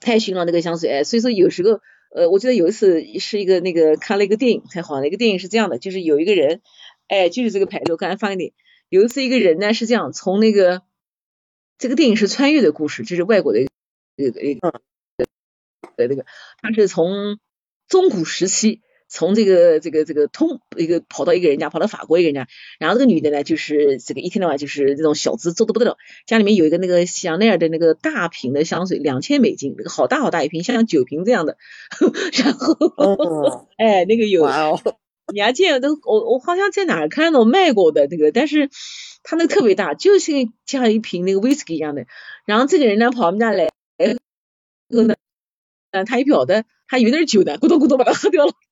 [0.00, 0.90] 太熏了那个香水。
[0.90, 1.80] 哎，所以说有时候
[2.14, 6.60] 呃，我记得有一次是一个那个看了一个电影才好的一个电影是这样的，就是有一个人，
[7.08, 8.52] 哎，就是这个牌子，我刚才发给你。
[8.90, 10.82] 有一次一个人呢是这样，从那个
[11.78, 13.66] 这个电影是穿越的故事，就是外国的。
[14.14, 14.82] 这个一个
[15.96, 16.24] 呃那个，
[16.60, 17.38] 他是从
[17.88, 31.58] 中古时期，从这个这个这个通一个跑到一个人家，跑到法国一个人家，然后这个女的呢，就是这个一天到晚就是那种小资，做的不得了，家里面有一个那个香奈儿的那个大瓶的香水，两千美金，那个好大好大一瓶，像酒瓶这样的，
[32.42, 34.46] 然后哎那个有，
[35.34, 38.70] 你还见都我我好像在哪儿看到卖过的那个，但是
[39.22, 40.32] 他那个特别大，就是
[40.64, 42.06] 像一瓶那个威士忌一样的，
[42.46, 43.68] 然后这个人呢跑我们家来。
[44.94, 45.14] 后呢，
[45.92, 48.52] 嗯，他一不晓得，他以为那是酒呢，咕咚咕咚把它喝掉了。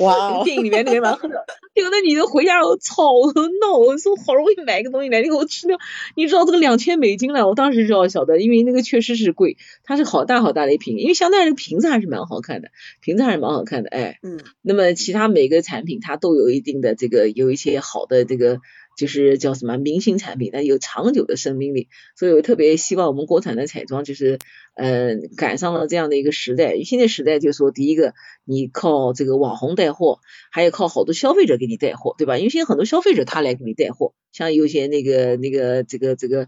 [0.00, 0.42] 哇！
[0.42, 1.38] 电影里面那个人把它喝掉，
[1.72, 5.78] 结果那女的回家我操，我闹，我说好容易买一个东西来，你给我吃掉。
[6.16, 12.70] 你知道这个两千美金了，我当时就要晓得，因为那个确实是贵，它是好大好大的一瓶，因为香奈儿的瓶子还是蛮好看的，
[13.00, 14.40] 瓶子还是蛮好看的，哎，嗯。
[14.62, 18.60] 那么其他每个产品它都有一定的这个有一些好的这个。
[18.96, 24.38] 就是叫什么明星产品，它有长久的生命力，所以我特别希望我们国产的彩妆就是，
[24.74, 26.76] 呃，赶上了这样的一个时代。
[26.84, 28.14] 现在时代就是说，第一个
[28.44, 30.20] 你靠这个网红带货，
[30.52, 32.38] 还有靠好多消费者给你带货，对吧？
[32.38, 36.46] 因为现在很多消费者他来给你带货，像有些那个那个这个这个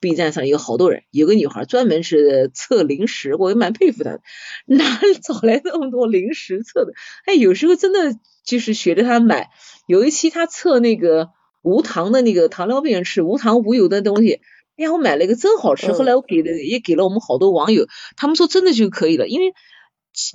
[0.00, 4.20] B 站上有好多人，有个女孩专门是测零食，我也蛮佩服她的，
[4.66, 6.94] 哪找来那么多零食测的？
[7.26, 9.50] 哎，有时候真的就是学着她买，
[9.86, 11.28] 有一期她测那个。
[11.62, 14.40] 无糖的那个糖尿病人吃无糖无油的东西，
[14.76, 15.92] 哎呀，我买了一个真好吃。
[15.92, 17.86] 后来我给的也给了我们好多网友，
[18.16, 19.28] 他们说真的就可以了。
[19.28, 19.54] 因为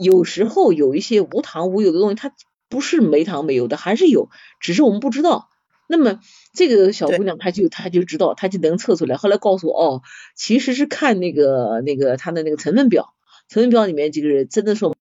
[0.03, 2.33] 有时候有一些无糖无油的东西，它
[2.69, 5.49] 不是没糖没油的，还是有，只是我们不知道。
[5.89, 6.19] 那么
[6.53, 9.15] 这个小姑娘她就她就知道，她就能测出来。
[9.15, 10.01] 后来告诉我，哦，
[10.35, 13.13] 其实是看那个那个它的那个成分表，
[13.49, 14.95] 成分表里面这个真的说。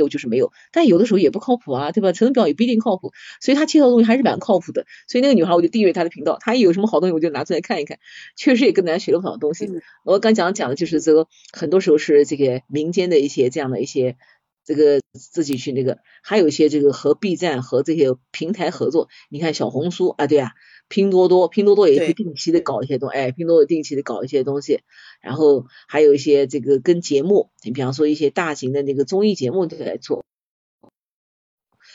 [0.00, 2.10] 有就是没有，但有的时候也不靠谱啊，对吧？
[2.12, 4.86] 成分表也不一定靠谱，所以他介绍的东西还是蛮靠谱的。
[5.06, 7.98] 所以那个女孩我就订阅她的频道，她一有什么好东西我就拿出来看一看，
[8.36, 9.70] 确实也跟大家学了不少东西。
[10.04, 14.16] 我刚讲讲的就是这个，很多时候是这个民间的一些这样的一些
[14.64, 19.08] 这个自己去那个，还有一些这个和 B 站和这些平台合作。
[19.28, 20.52] 你看小红书啊，对啊，
[20.90, 24.80] 拼多多，拼多多也会定期的搞一些东，哎，拼多多定期的搞一些东西。
[25.22, 30.24] 然后还有一些这个跟节目，你比方说一些大型的那个综艺节目都在做。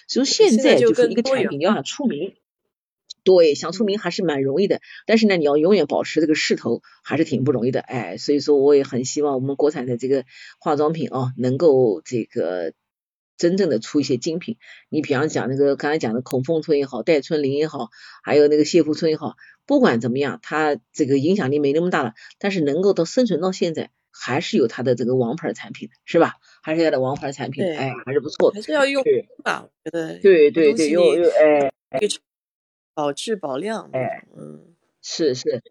[0.07, 2.35] 所以现在就是一个产品，你要想出名，
[3.23, 4.79] 对，想出名还是蛮容易的。
[5.05, 7.81] 但是呢，你要永远保持这个势头，还是挺不容易的。
[7.81, 10.23] 哎，所以说我也很希望我们国产的这个
[10.59, 12.71] 化妆品啊，能够这个
[13.37, 14.57] 真正的出一些精品。
[14.89, 17.89] 你比方讲那个刚才讲的孔凤春也好，戴春林也好，
[18.23, 19.35] 还有那个谢富春也好。
[19.65, 26.35] 不管怎么样，它这个影响力没那么大了，但是能够到生存到现在，还是有它的这个王牌产品的，是吧？
[26.61, 28.55] 还是它的王牌产品，哎，还是不错的。
[28.55, 29.03] 还是要用
[29.43, 30.19] 吧，我觉得。
[30.19, 31.99] 对对对，用用哎，
[32.93, 35.63] 保质保量，哎，嗯，是是，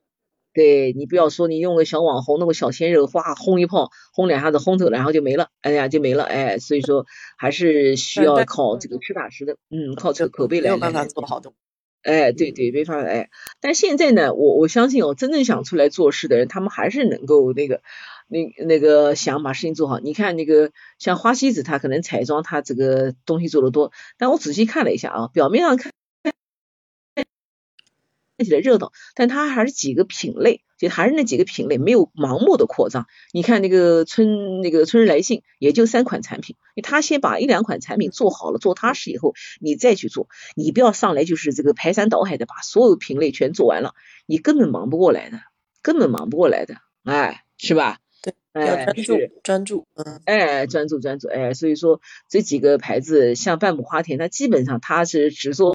[0.54, 7.04] 对你不要说你用个小网红弄个小鲜肉，哗轰一炮，轰两下子轰走了，然后就没了，哎呀就没了，哎，所以说
[7.36, 10.64] 还是需要靠这个实打实的，嗯，靠这个口碑来。
[10.64, 11.52] 没有办法做好的。
[12.02, 13.30] 哎，对对，没法哎，
[13.60, 17.80] 但现在呢，我我相信哦，真正想出来做事的人，他们还是能够那个，
[18.28, 19.98] 那那个想把事情做好。
[19.98, 25.92] 你看那个像花西子，他可能彩妆他这个东西做的多，但我仔细看了一下啊，表面上看。
[28.36, 33.06] 看起来热闹，但它还是几个品类，就还是那几个品类，没有盲目的扩张。
[33.32, 43.94] 你看那个春那个春日来信，也就三款产品，他先把一两款产品做好了，做踏实以后，你再去做，你不要上来就是这个排山倒海的把所有品类全做完了，
[44.26, 45.38] 你根本忙不过来的，
[45.80, 47.98] 根本忙不过来的，哎，是吧？
[48.20, 48.34] 对，
[48.66, 55.73] 要专注，专注，嗯，哎，专注专注，哎，所以说这几个牌子，像半亩花田，它基本上它是只做。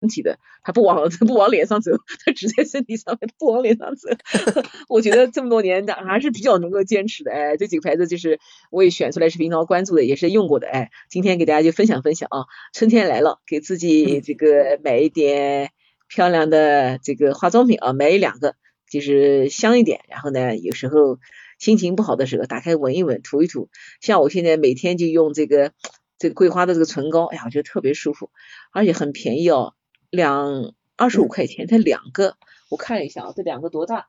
[0.00, 1.92] 身体的，它不往 不往脸上走，
[2.24, 4.08] 它只在身体上面，不往脸上走。
[4.88, 8.38] 我觉得这么多年的还是比较能够坚持的，哎，这几个牌子就是
[8.70, 15.70] 我也选出来是平常关注的，也是用过的，哎，今天给大家就分享分享啊，春天来了，给自己这个买一点
[16.08, 18.54] 漂亮的这个化妆品啊，买一两个，
[18.88, 21.18] 就是香一点，然后呢，有时候
[21.58, 23.68] 心情不好的时候打开闻一闻，涂一涂，
[24.00, 25.72] 像我现在每天就用这个
[26.18, 28.30] 这个桂花的这个唇膏，哎呀，我觉得特别舒服，
[28.72, 29.74] 而且很便宜哦。
[30.10, 32.36] 两二十五块钱，它两个，
[32.70, 34.08] 我看了一下啊，这两个多大？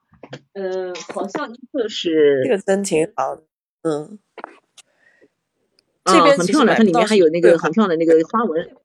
[0.53, 3.37] 嗯，好像一个是这个真挺好，
[3.83, 4.19] 嗯，
[6.03, 8.75] 啊，很漂亮，它里面还有那个很漂亮的那个花纹，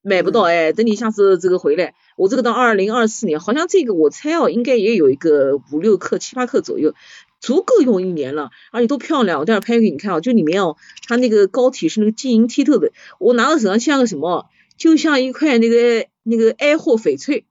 [0.00, 6.94] 买不到哎，等你下次这个回来，我这个到二零二四年，好像这个我猜哦，应该也有一个五六克、七八克左右，
[7.40, 10.76] 足够用一年了，而且都漂亮，我待会拍给你看啊，就里面哦，
[11.08, 14.48] 它那个膏体是那个晶莹剔透的，我拿到手上像个什么？
[14.78, 17.44] 就像一块那个那个爱货翡翠，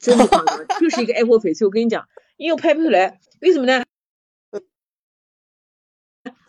[0.00, 0.26] 真的
[0.80, 1.66] 就是一个爱货翡翠。
[1.66, 3.84] 我跟你讲，因为我拍不出来，为什么呢？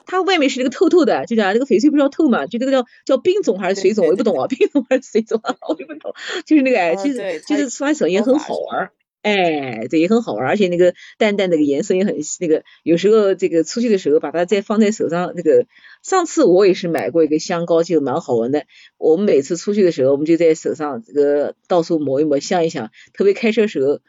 [0.08, 2.46] 它外面是那个透透的，就讲那个翡翠不是要透嘛？
[2.46, 4.06] 就那个叫叫冰种还是水种？
[4.06, 5.56] 我也不懂啊， 冰种还是水种啊？
[5.68, 6.14] 我也不懂。
[6.46, 8.92] 就是那个哎，其实其实出来手也很好玩。
[9.26, 15.66] 哎，对也很好玩，而且那个淡淡那个颜色也很那个，有时候这个出去的时候把它再放在手上，那个
[16.04, 18.68] 上次我也是买过一个香膏，就蛮好闻的。
[19.00, 22.92] 我们每次出去的时候，我们就在手上这个到处抹一抹，香一香。
[23.14, 24.00] 特别开车时候，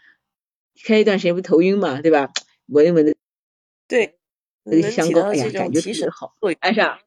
[0.84, 2.30] 开一段时间不头晕嘛，对吧？
[2.66, 3.14] 闻一闻的，
[3.88, 4.18] 对，
[4.64, 6.98] 那个香膏，哎呀，感觉特别好，哎是啊，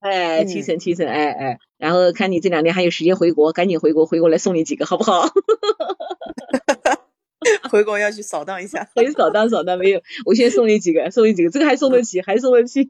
[0.00, 1.58] 哎，提神提神，哎哎。
[1.78, 5.28] 然后看你这两天还有时间回国，赶紧回国，回国来送你几个，好不好？
[7.70, 12.86] 回国要去扫荡一下， 可以扫荡扫荡，没有，我先送你几个，送你几个，这个还送得起， 还送得起，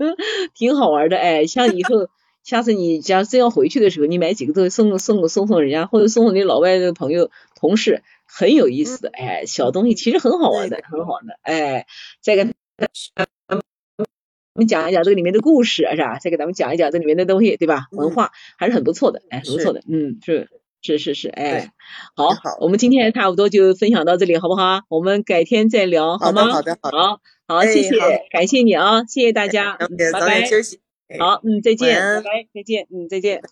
[0.55, 2.09] 挺好玩的，哎，像以后
[2.43, 9.03] 下次你假如真要回去的时候，你买几个东西送送送送人家，或者送送你老外的朋友同事，很有意思。
[9.03, 11.87] 的，哎，小东西其实很好玩的，很好的，哎，
[12.23, 12.55] 再跟
[13.49, 16.19] 我们讲一讲这个里面的故事，是吧？
[16.19, 17.89] 再给咱们讲一讲这里面的东西，对吧？
[17.91, 20.49] 文化还是很不错的，哎，很不错的，嗯，是。
[20.87, 21.73] 是是是，哎，
[22.15, 24.83] 好，好我们今天差不多就分享到这里，好不好？
[24.89, 26.53] 我们改天再聊，好吗？
[26.53, 27.91] 好的，好的，好，好，谢谢，
[28.31, 29.77] 感谢你啊，谢谢大家，
[30.13, 30.79] 拜拜，休息，
[31.19, 33.43] 好，嗯，再见，拜拜，再见，嗯，再见。